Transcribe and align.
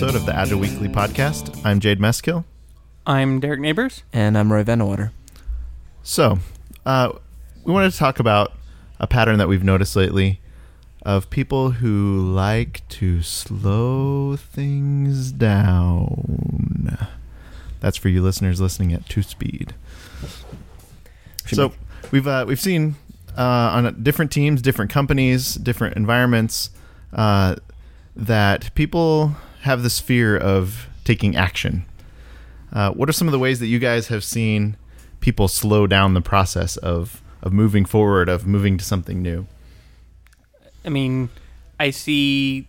episode 0.00 0.16
of 0.16 0.24
the 0.24 0.34
Agile 0.34 0.58
Weekly 0.58 0.88
podcast. 0.88 1.60
I'm 1.62 1.78
Jade 1.78 1.98
Meskill. 1.98 2.44
I'm 3.06 3.38
Derek 3.38 3.60
Neighbors. 3.60 4.02
And 4.14 4.38
I'm 4.38 4.50
Roy 4.50 4.62
van 4.62 4.78
de 4.78 4.86
Water. 4.86 5.12
So, 6.02 6.38
uh, 6.86 7.12
we 7.64 7.72
wanted 7.74 7.92
to 7.92 7.98
talk 7.98 8.18
about 8.18 8.54
a 8.98 9.06
pattern 9.06 9.36
that 9.36 9.46
we've 9.46 9.62
noticed 9.62 9.94
lately 9.96 10.40
of 11.02 11.28
people 11.28 11.72
who 11.72 12.32
like 12.32 12.80
to 12.88 13.20
slow 13.20 14.36
things 14.36 15.32
down. 15.32 16.96
That's 17.80 17.98
for 17.98 18.08
you 18.08 18.22
listeners 18.22 18.58
listening 18.58 18.94
at 18.94 19.06
two 19.06 19.22
speed. 19.22 19.74
so 21.44 21.74
we've 22.10 22.26
uh, 22.26 22.46
we've 22.48 22.58
seen 22.58 22.94
uh, 23.36 23.42
on 23.42 24.02
different 24.02 24.32
teams, 24.32 24.62
different 24.62 24.90
companies, 24.90 25.56
different 25.56 25.98
environments 25.98 26.70
uh, 27.12 27.56
that 28.16 28.74
people 28.74 29.36
have 29.62 29.82
this 29.82 29.98
fear 29.98 30.36
of 30.36 30.88
taking 31.04 31.36
action. 31.36 31.84
Uh, 32.72 32.90
what 32.92 33.08
are 33.08 33.12
some 33.12 33.28
of 33.28 33.32
the 33.32 33.38
ways 33.38 33.60
that 33.60 33.66
you 33.66 33.78
guys 33.78 34.08
have 34.08 34.22
seen 34.22 34.76
people 35.20 35.48
slow 35.48 35.86
down 35.86 36.14
the 36.14 36.20
process 36.20 36.76
of 36.78 37.22
of 37.42 37.52
moving 37.52 37.84
forward, 37.84 38.28
of 38.28 38.46
moving 38.46 38.76
to 38.76 38.84
something 38.84 39.22
new? 39.22 39.46
I 40.84 40.90
mean, 40.90 41.30
I 41.78 41.90
see 41.90 42.66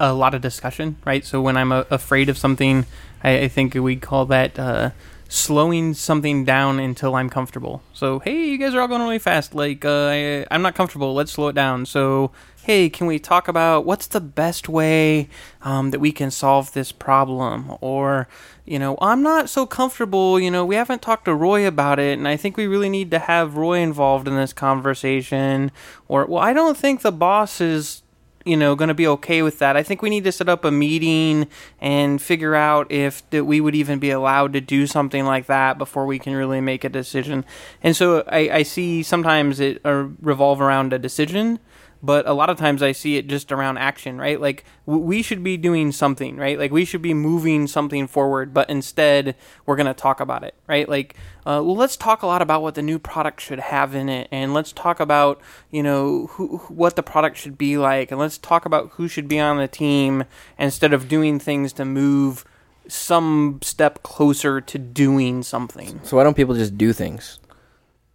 a 0.00 0.14
lot 0.14 0.34
of 0.34 0.40
discussion, 0.40 0.96
right? 1.04 1.24
So 1.24 1.42
when 1.42 1.56
I'm 1.56 1.70
afraid 1.72 2.30
of 2.30 2.38
something, 2.38 2.86
I, 3.22 3.48
think 3.48 3.74
we 3.74 3.96
call 3.96 4.24
that 4.26 4.58
uh, 4.58 4.90
slowing 5.28 5.94
something 5.94 6.44
down 6.44 6.78
until 6.78 7.14
I'm 7.14 7.30
comfortable. 7.30 7.82
So 7.92 8.20
hey, 8.20 8.46
you 8.46 8.58
guys 8.58 8.74
are 8.74 8.80
all 8.80 8.88
going 8.88 9.02
really 9.02 9.18
fast. 9.18 9.54
Like 9.54 9.84
uh, 9.84 10.08
I, 10.10 10.46
I'm 10.50 10.62
not 10.62 10.74
comfortable. 10.74 11.14
Let's 11.14 11.32
slow 11.32 11.48
it 11.48 11.54
down. 11.54 11.86
So 11.86 12.32
hey, 12.62 12.90
can 12.90 13.06
we 13.06 13.18
talk 13.18 13.46
about 13.46 13.84
what's 13.84 14.08
the 14.08 14.20
best 14.20 14.68
way 14.68 15.28
um, 15.62 15.92
that 15.92 16.00
we 16.00 16.10
can 16.10 16.32
solve 16.32 16.72
this 16.72 16.90
problem? 16.90 17.76
Or 17.80 18.28
you 18.64 18.78
know, 18.78 18.98
I'm 19.00 19.22
not 19.22 19.48
so 19.48 19.66
comfortable. 19.66 20.40
You 20.40 20.50
know, 20.50 20.64
we 20.64 20.74
haven't 20.74 21.02
talked 21.02 21.26
to 21.26 21.34
Roy 21.34 21.66
about 21.66 21.98
it, 21.98 22.18
and 22.18 22.26
I 22.26 22.36
think 22.36 22.56
we 22.56 22.66
really 22.66 22.88
need 22.88 23.10
to 23.12 23.20
have 23.20 23.56
Roy 23.56 23.78
involved 23.78 24.26
in 24.26 24.36
this 24.36 24.52
conversation. 24.52 25.70
Or 26.08 26.26
well, 26.26 26.42
I 26.42 26.52
don't 26.52 26.76
think 26.76 27.02
the 27.02 27.12
boss 27.12 27.60
is 27.60 28.02
you 28.46 28.56
know 28.56 28.74
going 28.74 28.88
to 28.88 28.94
be 28.94 29.06
okay 29.06 29.42
with 29.42 29.58
that. 29.58 29.76
I 29.76 29.82
think 29.82 30.00
we 30.00 30.10
need 30.10 30.24
to 30.24 30.32
set 30.32 30.48
up 30.48 30.64
a 30.64 30.70
meeting 30.70 31.48
and 31.80 32.22
figure 32.22 32.54
out 32.54 32.90
if 32.90 33.28
that 33.30 33.44
we 33.44 33.60
would 33.60 33.74
even 33.74 33.98
be 33.98 34.10
allowed 34.10 34.52
to 34.54 34.60
do 34.60 34.86
something 34.86 35.24
like 35.24 35.46
that 35.46 35.78
before 35.78 36.06
we 36.06 36.18
can 36.18 36.34
really 36.34 36.60
make 36.60 36.84
a 36.84 36.88
decision. 36.88 37.44
And 37.82 37.96
so 37.96 38.22
I, 38.28 38.50
I 38.50 38.62
see 38.62 39.02
sometimes 39.02 39.60
it 39.60 39.80
uh, 39.84 40.06
revolve 40.20 40.60
around 40.60 40.92
a 40.92 40.98
decision 40.98 41.58
but 42.02 42.26
a 42.26 42.32
lot 42.32 42.50
of 42.50 42.58
times 42.58 42.82
I 42.82 42.92
see 42.92 43.16
it 43.16 43.26
just 43.26 43.50
around 43.52 43.78
action, 43.78 44.18
right? 44.18 44.40
Like 44.40 44.64
w- 44.86 45.04
we 45.04 45.22
should 45.22 45.42
be 45.42 45.56
doing 45.56 45.92
something, 45.92 46.36
right? 46.36 46.58
Like 46.58 46.70
we 46.70 46.84
should 46.84 47.02
be 47.02 47.14
moving 47.14 47.66
something 47.66 48.06
forward, 48.06 48.52
but 48.52 48.68
instead 48.70 49.34
we're 49.64 49.76
going 49.76 49.86
to 49.86 49.94
talk 49.94 50.20
about 50.20 50.44
it, 50.44 50.54
right? 50.66 50.88
Like, 50.88 51.14
uh, 51.40 51.62
well, 51.64 51.76
let's 51.76 51.96
talk 51.96 52.22
a 52.22 52.26
lot 52.26 52.42
about 52.42 52.62
what 52.62 52.74
the 52.74 52.82
new 52.82 52.98
product 52.98 53.40
should 53.40 53.60
have 53.60 53.94
in 53.94 54.08
it, 54.08 54.28
and 54.30 54.52
let's 54.54 54.72
talk 54.72 55.00
about 55.00 55.40
you 55.70 55.82
know 55.82 56.26
who, 56.32 56.58
what 56.68 56.96
the 56.96 57.02
product 57.02 57.36
should 57.36 57.58
be 57.58 57.78
like, 57.78 58.10
and 58.10 58.20
let's 58.20 58.38
talk 58.38 58.64
about 58.66 58.90
who 58.92 59.08
should 59.08 59.28
be 59.28 59.40
on 59.40 59.58
the 59.58 59.68
team 59.68 60.24
instead 60.58 60.92
of 60.92 61.08
doing 61.08 61.38
things 61.38 61.72
to 61.74 61.84
move 61.84 62.44
some 62.88 63.58
step 63.62 64.02
closer 64.02 64.60
to 64.60 64.78
doing 64.78 65.42
something. 65.42 66.00
So 66.02 66.16
why 66.16 66.24
don't 66.24 66.36
people 66.36 66.54
just 66.54 66.78
do 66.78 66.92
things? 66.92 67.38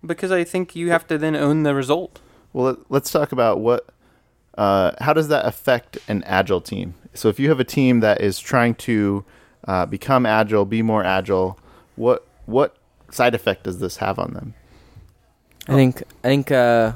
Because 0.06 0.32
I 0.32 0.44
think 0.44 0.76
you 0.76 0.90
have 0.92 1.06
to 1.08 1.18
then 1.18 1.36
own 1.36 1.64
the 1.64 1.76
result. 1.76 2.20
Well, 2.54 2.78
let's 2.90 3.12
talk 3.12 3.32
about 3.32 3.60
what. 3.60 3.88
Uh, 4.58 4.92
how 5.00 5.14
does 5.14 5.30
that 5.30 5.46
affect 5.46 5.98
an 6.10 6.24
agile 6.26 6.60
team? 6.60 6.94
So, 7.14 7.30
if 7.30 7.40
you 7.40 7.50
have 7.50 7.60
a 7.60 7.66
team 7.66 8.02
that 8.02 8.22
is 8.22 8.40
trying 8.40 8.76
to 8.76 9.24
uh, 9.66 9.86
become 9.86 10.26
agile, 10.26 10.66
be 10.66 10.82
more 10.82 11.04
agile, 11.04 11.58
what 11.96 12.28
what 12.46 12.76
side 13.12 13.34
effect 13.34 13.64
does 13.64 13.80
this 13.80 13.98
have 13.98 14.20
on 14.20 14.34
them? 14.34 14.54
I 15.68 15.76
think 15.76 16.04
I 16.24 16.28
think 16.28 16.52
uh, 16.52 16.94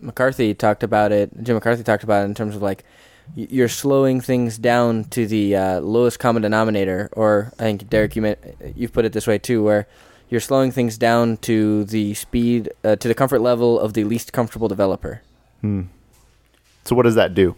McCarthy 0.00 0.54
talked 0.54 0.82
about 0.82 1.12
it. 1.12 1.30
Jim 1.42 1.54
McCarthy 1.54 1.82
talked 1.82 2.04
about 2.04 2.22
it 2.22 2.26
in 2.26 2.34
terms 2.34 2.54
of 2.54 2.62
like 2.62 2.84
you're 3.34 3.68
slowing 3.68 4.20
things 4.20 4.58
down 4.58 5.04
to 5.04 5.26
the 5.26 5.54
uh, 5.54 5.80
lowest 5.80 6.18
common 6.18 6.42
denominator, 6.42 7.08
or 7.12 7.52
I 7.58 7.64
think 7.64 7.88
Derek, 7.88 8.16
you 8.16 8.22
meant, 8.22 8.38
you've 8.74 8.92
put 8.92 9.04
it 9.04 9.12
this 9.12 9.26
way 9.26 9.38
too, 9.38 9.62
where 9.62 9.86
you're 10.28 10.40
slowing 10.40 10.70
things 10.70 10.98
down 10.98 11.36
to 11.38 11.84
the 11.84 12.14
speed, 12.14 12.70
uh, 12.84 12.96
to 12.96 13.08
the 13.08 13.14
comfort 13.14 13.40
level 13.40 13.78
of 13.78 13.94
the 13.94 14.04
least 14.04 14.32
comfortable 14.32 14.68
developer. 14.68 15.22
Hmm. 15.60 15.82
So 16.84 16.94
what 16.94 17.02
does 17.02 17.14
that 17.16 17.34
do? 17.34 17.54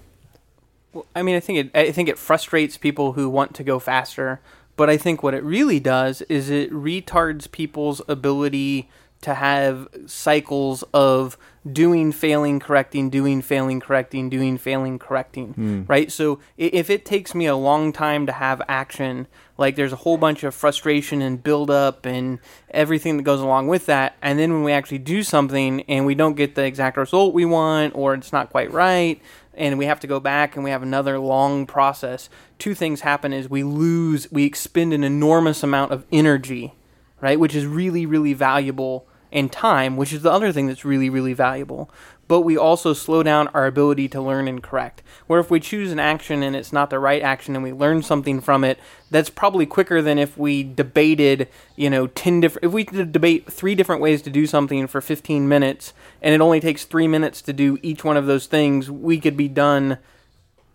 Well, 0.92 1.06
I 1.14 1.22
mean, 1.22 1.36
I 1.36 1.40
think 1.40 1.58
it. 1.58 1.76
I 1.76 1.92
think 1.92 2.08
it 2.08 2.18
frustrates 2.18 2.76
people 2.76 3.12
who 3.12 3.28
want 3.28 3.54
to 3.54 3.64
go 3.64 3.78
faster. 3.78 4.40
But 4.76 4.88
I 4.88 4.96
think 4.96 5.22
what 5.22 5.34
it 5.34 5.44
really 5.44 5.78
does 5.78 6.22
is 6.22 6.48
it 6.48 6.72
retards 6.72 7.52
people's 7.52 8.00
ability 8.08 8.88
to 9.20 9.34
have 9.34 9.88
cycles 10.06 10.82
of 10.94 11.36
doing, 11.70 12.12
failing, 12.12 12.58
correcting, 12.58 13.10
doing, 13.10 13.42
failing, 13.42 13.80
correcting, 13.80 14.30
doing, 14.30 14.56
failing, 14.56 14.98
correcting, 14.98 15.54
mm. 15.54 15.88
right? 15.88 16.10
So 16.10 16.40
if 16.56 16.88
it 16.88 17.04
takes 17.04 17.34
me 17.34 17.44
a 17.44 17.56
long 17.56 17.92
time 17.92 18.24
to 18.24 18.32
have 18.32 18.62
action, 18.68 19.26
like 19.60 19.76
there's 19.76 19.92
a 19.92 19.96
whole 19.96 20.16
bunch 20.16 20.42
of 20.42 20.54
frustration 20.54 21.20
and 21.20 21.42
buildup 21.42 22.06
and 22.06 22.38
everything 22.70 23.18
that 23.18 23.22
goes 23.22 23.40
along 23.40 23.68
with 23.68 23.86
that, 23.86 24.16
and 24.22 24.38
then 24.38 24.52
when 24.52 24.64
we 24.64 24.72
actually 24.72 24.98
do 24.98 25.22
something 25.22 25.82
and 25.82 26.06
we 26.06 26.14
don't 26.14 26.34
get 26.34 26.54
the 26.54 26.64
exact 26.64 26.96
result 26.96 27.34
we 27.34 27.44
want 27.44 27.94
or 27.94 28.14
it's 28.14 28.32
not 28.32 28.48
quite 28.50 28.72
right, 28.72 29.20
and 29.54 29.78
we 29.78 29.84
have 29.84 30.00
to 30.00 30.06
go 30.06 30.18
back 30.18 30.56
and 30.56 30.64
we 30.64 30.70
have 30.70 30.82
another 30.82 31.18
long 31.18 31.66
process, 31.66 32.30
two 32.58 32.74
things 32.74 33.02
happen 33.02 33.34
is 33.34 33.50
we 33.50 33.62
lose, 33.62 34.32
we 34.32 34.44
expend 34.44 34.94
an 34.94 35.04
enormous 35.04 35.62
amount 35.62 35.92
of 35.92 36.06
energy, 36.10 36.74
right? 37.20 37.38
Which 37.38 37.54
is 37.54 37.66
really, 37.66 38.06
really 38.06 38.32
valuable 38.32 39.06
and 39.32 39.50
time, 39.50 39.96
which 39.96 40.12
is 40.12 40.22
the 40.22 40.30
other 40.30 40.52
thing 40.52 40.66
that's 40.66 40.84
really, 40.84 41.10
really 41.10 41.32
valuable. 41.32 41.90
But 42.26 42.42
we 42.42 42.56
also 42.56 42.92
slow 42.92 43.24
down 43.24 43.48
our 43.48 43.66
ability 43.66 44.08
to 44.10 44.20
learn 44.20 44.46
and 44.46 44.62
correct. 44.62 45.02
Where 45.26 45.40
if 45.40 45.50
we 45.50 45.58
choose 45.58 45.90
an 45.90 45.98
action 45.98 46.44
and 46.44 46.54
it's 46.54 46.72
not 46.72 46.90
the 46.90 47.00
right 47.00 47.22
action 47.22 47.56
and 47.56 47.64
we 47.64 47.72
learn 47.72 48.02
something 48.02 48.40
from 48.40 48.62
it, 48.62 48.78
that's 49.10 49.30
probably 49.30 49.66
quicker 49.66 50.00
than 50.00 50.18
if 50.18 50.38
we 50.38 50.62
debated, 50.62 51.48
you 51.74 51.90
know, 51.90 52.06
10 52.06 52.40
different, 52.40 52.64
if 52.66 52.72
we 52.72 52.84
debate 52.84 53.52
three 53.52 53.74
different 53.74 54.00
ways 54.00 54.22
to 54.22 54.30
do 54.30 54.46
something 54.46 54.86
for 54.86 55.00
15 55.00 55.48
minutes 55.48 55.92
and 56.22 56.32
it 56.32 56.40
only 56.40 56.60
takes 56.60 56.84
three 56.84 57.08
minutes 57.08 57.42
to 57.42 57.52
do 57.52 57.78
each 57.82 58.04
one 58.04 58.16
of 58.16 58.26
those 58.26 58.46
things, 58.46 58.90
we 58.90 59.18
could 59.18 59.36
be 59.36 59.48
done 59.48 59.98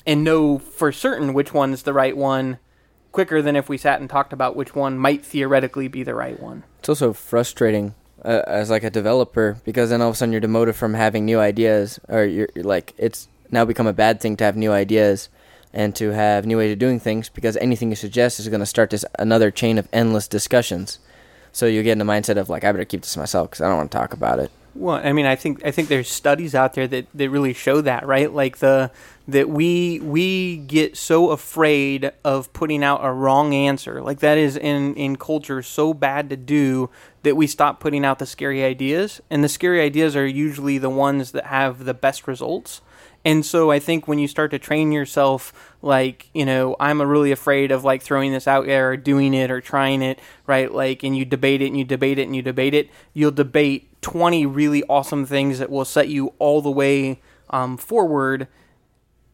and 0.06 0.24
know 0.24 0.58
for 0.58 0.92
certain 0.92 1.34
which 1.34 1.54
one's 1.54 1.84
the 1.84 1.94
right 1.94 2.18
one 2.18 2.60
quicker 3.14 3.42
than 3.42 3.56
if 3.56 3.70
we 3.70 3.78
sat 3.78 4.02
and 4.02 4.10
talked 4.10 4.34
about 4.34 4.58
which 4.58 4.76
one 4.76 4.98
might 4.98 5.26
theoretically 5.26 5.88
be 5.88 6.04
the 6.04 6.14
right 6.14 6.38
one. 6.42 6.64
It's 6.80 6.90
also 6.90 7.14
frustrating 7.14 7.96
uh, 8.26 8.44
as 8.48 8.70
like 8.70 8.84
a 8.84 8.90
developer 8.90 9.58
because 9.64 9.92
then 9.92 10.02
all 10.02 10.10
of 10.10 10.16
a 10.16 10.18
sudden 10.18 10.32
you're 10.32 10.42
demoted 10.42 10.76
from 10.76 10.96
having 10.96 11.26
new 11.26 11.40
ideas 11.40 12.00
or 12.10 12.26
you're, 12.26 12.50
you're, 12.56 12.66
like 12.66 12.94
it's 12.98 13.28
now 13.52 13.64
become 13.64 13.88
a 13.88 13.94
bad 13.94 14.20
thing 14.20 14.36
to 14.36 14.44
have 14.44 14.58
new 14.58 14.72
ideas 14.72 15.30
and 15.72 15.96
to 15.96 16.10
have 16.10 16.46
new 16.46 16.58
ways 16.58 16.72
of 16.72 16.80
doing 16.80 17.00
things 17.00 17.30
because 17.30 17.56
anything 17.58 17.90
you 17.90 17.96
suggest 17.96 18.40
is 18.40 18.48
going 18.48 18.60
to 18.60 18.66
start 18.66 18.90
this 18.90 19.06
another 19.20 19.52
chain 19.52 19.78
of 19.78 19.88
endless 19.94 20.28
discussions 20.28 21.00
so 21.52 21.68
you 21.68 21.84
get 21.84 21.92
in 21.92 22.00
the 22.00 22.06
mindset 22.06 22.38
of 22.38 22.50
like 22.50 22.64
i 22.64 22.72
better 22.72 22.84
keep 22.84 23.02
this 23.02 23.16
myself 23.16 23.50
because 23.50 23.62
i 23.62 23.68
don't 23.68 23.78
want 23.78 23.92
to 23.92 23.98
talk 23.98 24.12
about 24.12 24.40
it 24.40 24.52
well, 24.78 24.98
I 24.98 25.14
mean, 25.14 25.26
I 25.26 25.38
think 25.38 25.66
I 25.66 25.72
think 25.72 25.88
there's 25.88 26.10
studies 26.10 26.54
out 26.54 26.74
there 26.74 26.86
that, 26.86 27.08
that 27.14 27.30
really 27.30 27.54
show 27.54 27.80
that, 27.80 28.06
right? 28.06 28.32
Like 28.32 28.58
the 28.58 28.92
that 29.28 29.50
we 29.50 30.00
we 30.02 30.58
get 30.58 30.96
so 30.96 31.32
afraid 31.32 32.12
of 32.24 32.52
putting 32.54 32.84
out 32.84 33.04
a 33.04 33.12
wrong 33.12 33.54
answer. 33.54 34.02
Like 34.02 34.20
that 34.20 34.38
is 34.38 34.56
in 34.56 34.96
in 34.96 35.16
culture 35.16 35.62
so 35.62 35.94
bad 35.94 36.30
to 36.30 36.38
do 36.38 36.90
that 37.24 37.36
we 37.36 37.48
stop 37.48 37.80
putting 37.80 38.06
out 38.06 38.20
the 38.20 38.26
scary 38.26 38.64
ideas. 38.64 39.22
And 39.30 39.44
the 39.44 39.50
scary 39.50 39.82
ideas 39.82 40.16
are 40.16 40.28
usually 40.28 40.78
the 40.78 40.90
ones 40.90 41.32
that 41.32 41.48
have 41.48 41.86
the 41.86 41.94
best 41.94 42.28
results. 42.28 42.82
And 43.26 43.44
so 43.44 43.72
I 43.72 43.80
think 43.80 44.08
when 44.08 44.20
you 44.20 44.28
start 44.28 44.52
to 44.52 44.60
train 44.60 44.92
yourself, 44.92 45.74
like, 45.82 46.30
you 46.36 46.46
know, 46.46 46.76
I'm 46.80 47.02
really 47.02 47.32
afraid 47.32 47.72
of 47.72 47.84
like 47.84 48.04
throwing 48.04 48.32
this 48.32 48.48
out 48.48 48.68
there 48.68 48.92
or 48.92 48.98
doing 48.98 49.34
it 49.34 49.50
or 49.50 49.60
trying 49.62 50.04
it, 50.04 50.20
right? 50.46 50.72
Like, 50.72 51.02
and 51.02 51.18
you 51.18 51.26
debate 51.26 51.64
it 51.64 51.68
and 51.68 51.78
you 51.78 51.84
debate 51.84 52.20
it 52.20 52.24
and 52.24 52.36
you 52.36 52.44
debate 52.44 52.76
it, 52.76 52.92
you'll 53.16 53.32
debate 53.32 53.90
20 54.04 54.46
really 54.46 54.84
awesome 54.84 55.26
things 55.26 55.58
that 55.58 55.72
will 55.72 55.86
set 55.86 56.08
you 56.10 56.36
all 56.38 56.62
the 56.62 56.70
way 56.70 57.20
um, 57.50 57.78
forward 57.78 58.48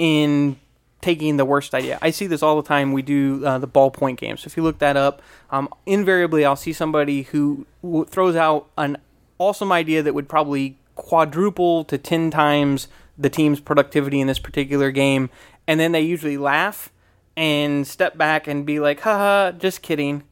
in 0.01 0.59
taking 1.00 1.38
the 1.38 1.45
worst 1.45 1.75
idea. 1.75 2.00
I 2.01 2.09
see 2.09 2.25
this 2.25 2.42
all 2.42 2.59
the 2.59 2.68
time. 2.68 2.92
We 2.92 3.03
do 3.03 3.45
uh, 3.45 3.59
the 3.59 3.68
ballpoint 3.68 4.18
game. 4.18 4.36
So 4.36 4.48
if 4.48 4.57
you 4.57 4.63
look 4.63 4.80
that 4.80 4.98
up, 4.98 5.21
um, 5.51 5.69
invariably 5.86 6.44
I'll 6.44 6.56
see 6.56 6.74
somebody 6.74 7.21
who 7.21 7.68
throws 8.07 8.36
out 8.36 8.68
an 8.80 8.98
awesome 9.38 9.71
idea 9.71 10.01
that 10.01 10.15
would 10.15 10.27
probably 10.27 10.80
quadruple 10.95 11.83
to 11.83 12.00
10 12.00 12.31
times 12.31 12.88
the 13.15 13.30
team's 13.30 13.59
productivity 13.59 14.19
in 14.19 14.25
this 14.25 14.39
particular 14.39 14.89
game, 14.89 15.30
and 15.68 15.80
then 15.80 15.92
they 15.92 16.01
usually 16.01 16.38
laugh 16.38 16.92
and 17.38 17.86
step 17.86 18.18
back 18.18 18.47
and 18.47 18.65
be 18.65 18.80
like, 18.80 19.01
haha, 19.01 19.51
just 19.51 19.83
kidding. 19.83 20.24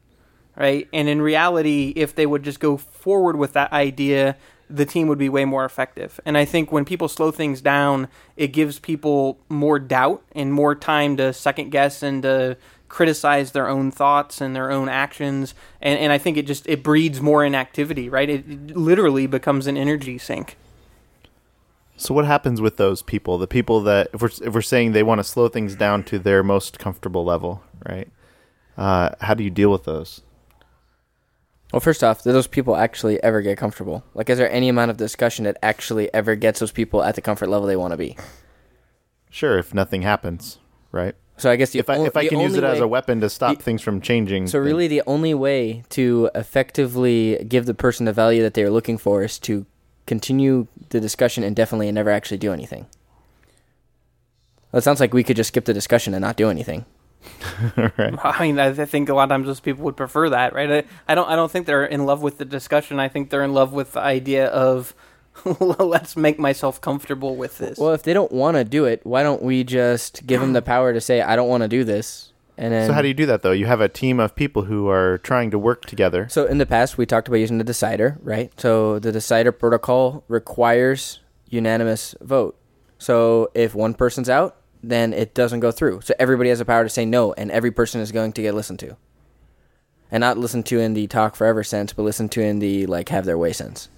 Right? 0.55 0.89
And 0.91 1.07
in 1.07 1.21
reality, 1.21 1.93
if 1.95 2.15
they 2.15 2.25
would 2.25 2.41
just 2.41 2.59
go 2.59 2.75
forward 2.75 3.35
with 3.35 3.53
that 3.53 3.71
idea, 3.71 4.35
the 4.69 4.85
team 4.85 5.07
would 5.07 5.17
be 5.17 5.29
way 5.29 5.45
more 5.45 5.65
effective. 5.65 6.19
And 6.25 6.37
I 6.37 6.45
think 6.45 6.71
when 6.71 6.85
people 6.85 7.07
slow 7.07 7.31
things 7.31 7.61
down, 7.61 8.07
it 8.37 8.47
gives 8.47 8.79
people 8.79 9.39
more 9.49 9.79
doubt 9.79 10.23
and 10.33 10.53
more 10.53 10.75
time 10.75 11.17
to 11.17 11.33
second 11.33 11.71
guess 11.71 12.03
and 12.03 12.21
to 12.23 12.57
criticize 12.87 13.51
their 13.51 13.67
own 13.67 13.91
thoughts 13.91 14.41
and 14.41 14.55
their 14.55 14.71
own 14.71 14.89
actions 14.89 15.53
and, 15.79 15.99
and 15.99 16.11
i 16.11 16.17
think 16.17 16.37
it 16.37 16.47
just 16.47 16.67
it 16.67 16.81
breeds 16.81 17.21
more 17.21 17.45
inactivity 17.45 18.09
right 18.09 18.31
it, 18.31 18.43
it 18.49 18.75
literally 18.75 19.27
becomes 19.27 19.67
an 19.67 19.77
energy 19.77 20.17
sink 20.17 20.57
So 21.99 22.13
what 22.13 22.23
happens 22.23 22.61
with 22.61 22.77
those 22.77 23.01
people? 23.01 23.37
The 23.37 23.45
people 23.45 23.81
that 23.81 24.07
if 24.13 24.21
we're 24.21 24.31
if 24.41 24.53
we're 24.53 24.61
saying 24.61 24.93
they 24.93 25.03
want 25.03 25.19
to 25.19 25.23
slow 25.23 25.49
things 25.49 25.75
down 25.75 26.03
to 26.05 26.17
their 26.17 26.43
most 26.43 26.79
comfortable 26.79 27.25
level, 27.25 27.61
right? 27.85 28.07
Uh, 28.77 29.09
how 29.19 29.33
do 29.33 29.43
you 29.43 29.49
deal 29.49 29.69
with 29.69 29.83
those? 29.83 30.21
Well, 31.71 31.79
first 31.79 32.03
off, 32.03 32.23
do 32.23 32.31
those 32.31 32.47
people 32.47 32.75
actually 32.75 33.21
ever 33.21 33.41
get 33.41 33.57
comfortable? 33.57 34.03
Like, 34.15 34.29
is 34.29 34.37
there 34.39 34.51
any 34.51 34.69
amount 34.69 34.89
of 34.91 34.97
discussion 34.97 35.45
that 35.45 35.57
actually 35.61 36.11
ever 36.13 36.35
gets 36.35 36.59
those 36.59 36.71
people 36.71 37.03
at 37.03 37.15
the 37.15 37.21
comfort 37.21 37.47
level 37.49 37.67
they 37.67 37.75
want 37.75 37.91
to 37.91 37.97
be? 37.97 38.17
Sure, 39.29 39.59
if 39.59 39.73
nothing 39.73 40.01
happens, 40.01 40.57
right? 40.91 41.13
So 41.37 41.49
I 41.51 41.55
guess 41.55 41.69
the 41.71 41.79
if 41.79 41.89
I 41.89 41.97
if 41.99 42.17
I 42.17 42.27
can 42.27 42.39
use 42.39 42.55
it 42.55 42.63
as 42.63 42.79
a 42.79 42.87
weapon 42.87 43.21
to 43.21 43.29
stop 43.29 43.57
the- 43.57 43.63
things 43.63 43.81
from 43.81 44.01
changing. 44.01 44.47
So 44.47 44.57
then- 44.57 44.65
really, 44.67 44.87
the 44.87 45.03
only 45.05 45.33
way 45.33 45.83
to 45.89 46.29
effectively 46.35 47.45
give 47.47 47.65
the 47.67 47.73
person 47.75 48.05
the 48.05 48.13
value 48.13 48.41
that 48.41 48.55
they 48.55 48.63
are 48.63 48.69
looking 48.71 48.97
for 48.97 49.23
is 49.23 49.37
to 49.39 49.65
continue 50.07 50.67
the 50.89 50.99
discussion 50.99 51.43
indefinitely 51.43 51.87
and 51.87 51.95
never 51.95 52.09
actually 52.09 52.39
do 52.39 52.51
anything. 52.51 52.87
Well, 54.71 54.79
it 54.79 54.83
sounds 54.83 54.99
like 54.99 55.13
we 55.13 55.23
could 55.23 55.37
just 55.37 55.49
skip 55.49 55.65
the 55.65 55.73
discussion 55.73 56.13
and 56.15 56.21
not 56.21 56.35
do 56.35 56.49
anything. 56.49 56.85
right. 57.77 58.13
I 58.23 58.41
mean, 58.41 58.59
I, 58.59 58.67
I 58.67 58.85
think 58.85 59.09
a 59.09 59.13
lot 59.13 59.23
of 59.23 59.29
times 59.29 59.47
those 59.47 59.59
people 59.59 59.83
would 59.85 59.97
prefer 59.97 60.29
that, 60.29 60.53
right? 60.53 60.71
I, 60.71 60.83
I 61.11 61.15
don't, 61.15 61.29
I 61.29 61.35
don't 61.35 61.51
think 61.51 61.65
they're 61.65 61.85
in 61.85 62.05
love 62.05 62.21
with 62.21 62.37
the 62.37 62.45
discussion. 62.45 62.99
I 62.99 63.09
think 63.09 63.29
they're 63.29 63.43
in 63.43 63.53
love 63.53 63.73
with 63.73 63.93
the 63.93 64.01
idea 64.01 64.47
of 64.47 64.95
let's 65.59 66.15
make 66.17 66.39
myself 66.39 66.81
comfortable 66.81 67.35
with 67.35 67.57
this. 67.57 67.77
Well, 67.77 67.93
if 67.93 68.03
they 68.03 68.13
don't 68.13 68.31
want 68.31 68.57
to 68.57 68.63
do 68.63 68.85
it, 68.85 69.01
why 69.03 69.23
don't 69.23 69.41
we 69.41 69.63
just 69.63 70.25
give 70.25 70.41
them 70.41 70.53
the 70.53 70.61
power 70.61 70.93
to 70.93 71.01
say, 71.01 71.21
"I 71.21 71.35
don't 71.35 71.49
want 71.49 71.63
to 71.63 71.69
do 71.69 71.83
this"? 71.83 72.33
And 72.57 72.73
then 72.73 72.87
So 72.87 72.93
how 72.93 73.01
do 73.01 73.07
you 73.07 73.13
do 73.13 73.25
that 73.27 73.41
though? 73.41 73.53
You 73.53 73.67
have 73.67 73.79
a 73.79 73.87
team 73.87 74.19
of 74.19 74.35
people 74.35 74.63
who 74.63 74.89
are 74.89 75.19
trying 75.19 75.49
to 75.51 75.59
work 75.59 75.85
together. 75.85 76.27
So 76.29 76.45
in 76.45 76.57
the 76.57 76.65
past, 76.65 76.97
we 76.97 77.05
talked 77.05 77.29
about 77.29 77.37
using 77.37 77.57
the 77.57 77.63
decider, 77.63 78.17
right? 78.21 78.51
So 78.59 78.99
the 78.99 79.13
decider 79.13 79.53
protocol 79.53 80.25
requires 80.27 81.21
unanimous 81.49 82.15
vote. 82.19 82.57
So 82.97 83.49
if 83.53 83.73
one 83.73 83.93
person's 83.93 84.29
out, 84.29 84.57
then 84.81 85.13
it 85.13 85.33
doesn't 85.33 85.59
go 85.59 85.71
through. 85.71 86.01
So 86.01 86.13
everybody 86.19 86.49
has 86.49 86.59
the 86.59 86.65
power 86.65 86.83
to 86.83 86.89
say 86.89 87.05
no, 87.05 87.33
and 87.33 87.51
every 87.51 87.71
person 87.71 88.01
is 88.01 88.11
going 88.11 88.33
to 88.33 88.41
get 88.41 88.53
listened 88.53 88.79
to, 88.79 88.97
and 90.11 90.21
not 90.21 90.37
listened 90.37 90.65
to 90.67 90.79
in 90.79 90.93
the 90.93 91.07
talk 91.07 91.35
forever 91.35 91.63
sense, 91.63 91.93
but 91.93 92.03
listened 92.03 92.31
to 92.33 92.41
in 92.41 92.59
the 92.59 92.85
like 92.85 93.09
have 93.09 93.25
their 93.25 93.37
way 93.37 93.53
sense. 93.53 93.89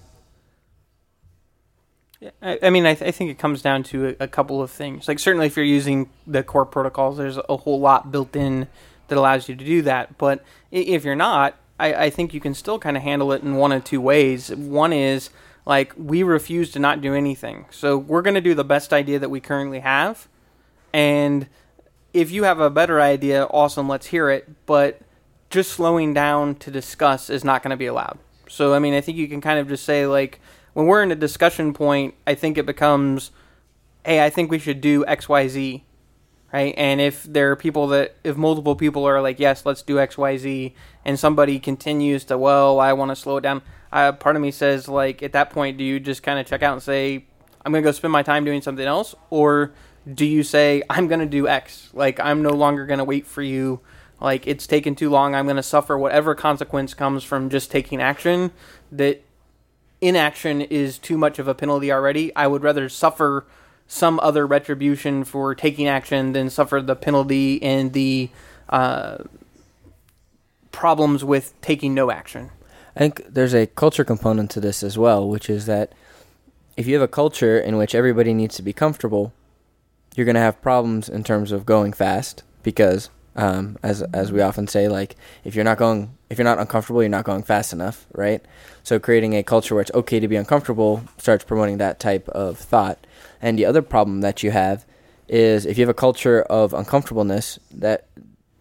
I, 2.40 2.58
I 2.62 2.70
mean, 2.70 2.86
I, 2.86 2.94
th- 2.94 3.08
I 3.08 3.10
think 3.10 3.30
it 3.30 3.38
comes 3.38 3.62
down 3.62 3.82
to 3.84 4.10
a, 4.10 4.24
a 4.24 4.28
couple 4.28 4.62
of 4.62 4.70
things. 4.70 5.08
Like 5.08 5.18
certainly, 5.18 5.46
if 5.46 5.56
you're 5.56 5.64
using 5.64 6.08
the 6.26 6.42
core 6.42 6.66
protocols, 6.66 7.16
there's 7.16 7.38
a 7.48 7.56
whole 7.56 7.80
lot 7.80 8.12
built 8.12 8.36
in 8.36 8.68
that 9.08 9.18
allows 9.18 9.48
you 9.48 9.56
to 9.56 9.64
do 9.64 9.82
that. 9.82 10.18
But 10.18 10.44
if 10.70 11.04
you're 11.04 11.16
not, 11.16 11.56
I, 11.78 11.94
I 11.94 12.10
think 12.10 12.32
you 12.32 12.40
can 12.40 12.54
still 12.54 12.78
kind 12.78 12.96
of 12.96 13.02
handle 13.02 13.32
it 13.32 13.42
in 13.42 13.56
one 13.56 13.72
of 13.72 13.84
two 13.84 14.00
ways. 14.00 14.50
One 14.54 14.92
is 14.92 15.30
like 15.66 15.92
we 15.96 16.22
refuse 16.22 16.70
to 16.72 16.78
not 16.78 17.00
do 17.00 17.14
anything, 17.14 17.66
so 17.70 17.98
we're 17.98 18.22
going 18.22 18.34
to 18.34 18.40
do 18.40 18.54
the 18.54 18.64
best 18.64 18.92
idea 18.92 19.18
that 19.18 19.28
we 19.28 19.40
currently 19.40 19.80
have, 19.80 20.28
and 20.92 21.48
if 22.12 22.30
you 22.30 22.44
have 22.44 22.60
a 22.60 22.70
better 22.70 23.00
idea, 23.00 23.44
awesome, 23.44 23.88
let's 23.88 24.06
hear 24.06 24.30
it. 24.30 24.66
But 24.66 25.00
just 25.50 25.72
slowing 25.72 26.14
down 26.14 26.54
to 26.56 26.70
discuss 26.70 27.30
is 27.30 27.44
not 27.44 27.62
going 27.62 27.70
to 27.70 27.76
be 27.76 27.86
allowed. 27.86 28.18
So, 28.48 28.74
I 28.74 28.78
mean, 28.78 28.94
I 28.94 29.00
think 29.00 29.16
you 29.16 29.28
can 29.28 29.40
kind 29.40 29.58
of 29.58 29.68
just 29.68 29.84
say, 29.84 30.06
like, 30.06 30.40
when 30.74 30.86
we're 30.86 31.02
in 31.02 31.10
a 31.10 31.16
discussion 31.16 31.72
point, 31.72 32.14
I 32.26 32.34
think 32.34 32.58
it 32.58 32.66
becomes, 32.66 33.30
hey, 34.04 34.24
I 34.24 34.30
think 34.30 34.50
we 34.50 34.58
should 34.58 34.80
do 34.80 35.04
X, 35.06 35.28
Y, 35.28 35.48
Z, 35.48 35.84
right? 36.52 36.74
And 36.76 37.00
if 37.00 37.22
there 37.24 37.50
are 37.50 37.56
people 37.56 37.86
that, 37.88 38.16
if 38.24 38.36
multiple 38.36 38.76
people 38.76 39.06
are 39.06 39.20
like, 39.22 39.38
yes, 39.38 39.64
let's 39.64 39.82
do 39.82 39.98
X, 39.98 40.18
Y, 40.18 40.36
Z, 40.36 40.74
and 41.04 41.18
somebody 41.18 41.58
continues 41.58 42.24
to, 42.24 42.36
well, 42.36 42.78
I 42.80 42.92
want 42.92 43.10
to 43.10 43.16
slow 43.16 43.38
it 43.38 43.42
down, 43.42 43.62
uh, 43.90 44.12
part 44.12 44.36
of 44.36 44.42
me 44.42 44.50
says, 44.50 44.88
like, 44.88 45.22
at 45.22 45.32
that 45.32 45.50
point, 45.50 45.78
do 45.78 45.84
you 45.84 46.00
just 46.00 46.22
kind 46.22 46.38
of 46.38 46.46
check 46.46 46.62
out 46.62 46.72
and 46.72 46.82
say, 46.82 47.24
I'm 47.64 47.72
going 47.72 47.82
to 47.82 47.88
go 47.88 47.92
spend 47.92 48.12
my 48.12 48.22
time 48.22 48.44
doing 48.44 48.62
something 48.62 48.86
else? 48.86 49.14
Or 49.30 49.72
do 50.12 50.24
you 50.24 50.42
say, 50.42 50.82
I'm 50.90 51.06
going 51.08 51.20
to 51.20 51.26
do 51.26 51.48
X? 51.48 51.90
Like, 51.92 52.18
I'm 52.20 52.42
no 52.42 52.50
longer 52.50 52.86
going 52.86 52.98
to 52.98 53.04
wait 53.04 53.26
for 53.26 53.42
you. 53.42 53.80
Like, 54.20 54.46
it's 54.46 54.66
taken 54.66 54.94
too 54.94 55.10
long. 55.10 55.34
I'm 55.34 55.46
going 55.46 55.56
to 55.56 55.62
suffer 55.62 55.98
whatever 55.98 56.34
consequence 56.34 56.94
comes 56.94 57.24
from 57.24 57.50
just 57.50 57.70
taking 57.70 58.00
action 58.00 58.52
that 58.90 59.22
inaction 60.00 60.60
is 60.60 60.98
too 60.98 61.16
much 61.16 61.38
of 61.38 61.48
a 61.48 61.54
penalty 61.54 61.92
already. 61.92 62.34
I 62.34 62.46
would 62.46 62.62
rather 62.62 62.88
suffer 62.88 63.46
some 63.86 64.18
other 64.20 64.46
retribution 64.46 65.24
for 65.24 65.54
taking 65.54 65.86
action 65.86 66.32
than 66.32 66.50
suffer 66.50 66.80
the 66.80 66.96
penalty 66.96 67.62
and 67.62 67.92
the 67.92 68.30
uh, 68.68 69.18
problems 70.72 71.24
with 71.24 71.58
taking 71.60 71.94
no 71.94 72.10
action. 72.10 72.50
I 72.96 73.00
think 73.00 73.22
there's 73.28 73.54
a 73.54 73.66
culture 73.66 74.04
component 74.04 74.50
to 74.52 74.60
this 74.60 74.82
as 74.82 74.98
well, 74.98 75.28
which 75.28 75.48
is 75.48 75.66
that 75.66 75.92
if 76.76 76.86
you 76.86 76.94
have 76.94 77.02
a 77.02 77.08
culture 77.08 77.58
in 77.58 77.76
which 77.76 77.94
everybody 77.94 78.34
needs 78.34 78.56
to 78.56 78.62
be 78.62 78.72
comfortable, 78.72 79.32
you're 80.14 80.26
going 80.26 80.34
to 80.34 80.40
have 80.40 80.60
problems 80.62 81.08
in 81.08 81.24
terms 81.24 81.52
of 81.52 81.66
going 81.66 81.92
fast 81.92 82.42
because, 82.62 83.10
um, 83.34 83.78
as 83.82 84.02
as 84.12 84.30
we 84.30 84.40
often 84.40 84.66
say, 84.66 84.88
like 84.88 85.16
if 85.44 85.54
you're 85.54 85.64
not 85.64 85.78
going, 85.78 86.16
if 86.28 86.38
you're 86.38 86.44
not 86.44 86.58
uncomfortable, 86.58 87.02
you're 87.02 87.08
not 87.08 87.24
going 87.24 87.42
fast 87.42 87.72
enough, 87.72 88.06
right? 88.12 88.44
So 88.82 88.98
creating 88.98 89.34
a 89.34 89.42
culture 89.42 89.74
where 89.74 89.82
it's 89.82 89.90
okay 89.94 90.20
to 90.20 90.28
be 90.28 90.36
uncomfortable 90.36 91.02
starts 91.18 91.44
promoting 91.44 91.78
that 91.78 91.98
type 91.98 92.28
of 92.28 92.58
thought. 92.58 93.06
And 93.40 93.58
the 93.58 93.64
other 93.64 93.82
problem 93.82 94.20
that 94.20 94.42
you 94.42 94.50
have 94.50 94.84
is 95.28 95.64
if 95.64 95.78
you 95.78 95.82
have 95.82 95.90
a 95.90 95.94
culture 95.94 96.42
of 96.42 96.74
uncomfortableness 96.74 97.58
that 97.72 98.06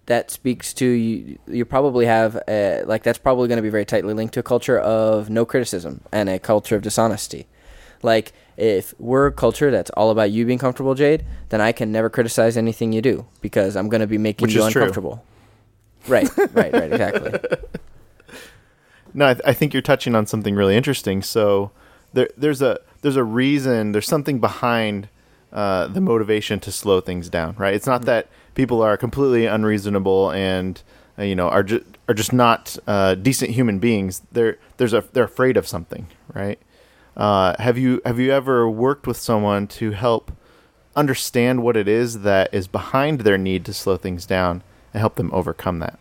that 0.05 0.31
speaks 0.31 0.73
to 0.73 0.85
you 0.85 1.37
you 1.47 1.63
probably 1.65 2.05
have 2.05 2.41
a, 2.47 2.83
like 2.85 3.03
that's 3.03 3.17
probably 3.17 3.47
going 3.47 3.57
to 3.57 3.61
be 3.61 3.69
very 3.69 3.85
tightly 3.85 4.13
linked 4.13 4.33
to 4.33 4.39
a 4.39 4.43
culture 4.43 4.79
of 4.79 5.29
no 5.29 5.45
criticism 5.45 6.01
and 6.11 6.29
a 6.29 6.39
culture 6.39 6.75
of 6.75 6.81
dishonesty 6.81 7.47
like 8.03 8.33
if 8.57 8.93
we're 8.99 9.27
a 9.27 9.31
culture 9.31 9.71
that's 9.71 9.89
all 9.91 10.09
about 10.11 10.31
you 10.31 10.45
being 10.45 10.59
comfortable 10.59 10.93
jade 10.95 11.25
then 11.49 11.61
i 11.61 11.71
can 11.71 11.91
never 11.91 12.09
criticize 12.09 12.57
anything 12.57 12.91
you 12.93 13.01
do 13.01 13.25
because 13.41 13.75
i'm 13.75 13.89
going 13.89 14.01
to 14.01 14.07
be 14.07 14.17
making 14.17 14.45
Which 14.47 14.55
you 14.55 14.63
is 14.65 14.71
true. 14.71 14.81
uncomfortable 14.83 15.23
right 16.07 16.27
right 16.53 16.73
right 16.73 16.91
exactly 16.91 17.39
No, 19.13 19.27
I, 19.27 19.33
th- 19.33 19.43
I 19.45 19.53
think 19.53 19.73
you're 19.73 19.81
touching 19.81 20.15
on 20.15 20.25
something 20.25 20.55
really 20.55 20.75
interesting. 20.77 21.21
So 21.21 21.71
there, 22.13 22.29
there's 22.37 22.61
a 22.61 22.79
there's 23.01 23.17
a 23.17 23.23
reason. 23.23 23.91
There's 23.91 24.07
something 24.07 24.39
behind 24.39 25.09
uh, 25.51 25.87
the 25.87 25.99
motivation 25.99 26.59
to 26.61 26.71
slow 26.71 27.01
things 27.01 27.29
down, 27.29 27.55
right? 27.57 27.73
It's 27.73 27.85
not 27.87 28.03
that 28.05 28.27
people 28.55 28.81
are 28.81 28.95
completely 28.95 29.45
unreasonable 29.45 30.31
and 30.31 30.81
uh, 31.19 31.23
you 31.23 31.35
know 31.35 31.49
are 31.49 31.63
just 31.63 31.83
are 32.07 32.13
just 32.13 32.31
not 32.31 32.77
uh, 32.87 33.15
decent 33.15 33.51
human 33.51 33.79
beings. 33.79 34.21
They're 34.31 34.57
there's 34.77 34.93
a 34.93 35.03
they're 35.11 35.25
afraid 35.25 35.57
of 35.57 35.67
something, 35.67 36.07
right? 36.33 36.57
Uh, 37.15 37.55
have 37.59 37.77
you 37.77 38.01
have 38.05 38.19
you 38.19 38.31
ever 38.31 38.69
worked 38.69 39.05
with 39.05 39.17
someone 39.17 39.67
to 39.67 39.91
help 39.91 40.31
understand 40.95 41.63
what 41.63 41.77
it 41.77 41.87
is 41.87 42.21
that 42.21 42.53
is 42.53 42.67
behind 42.67 43.21
their 43.21 43.37
need 43.37 43.65
to 43.65 43.73
slow 43.73 43.97
things 43.97 44.25
down 44.25 44.63
and 44.93 44.99
help 44.99 45.15
them 45.15 45.29
overcome 45.33 45.79
that? 45.79 45.99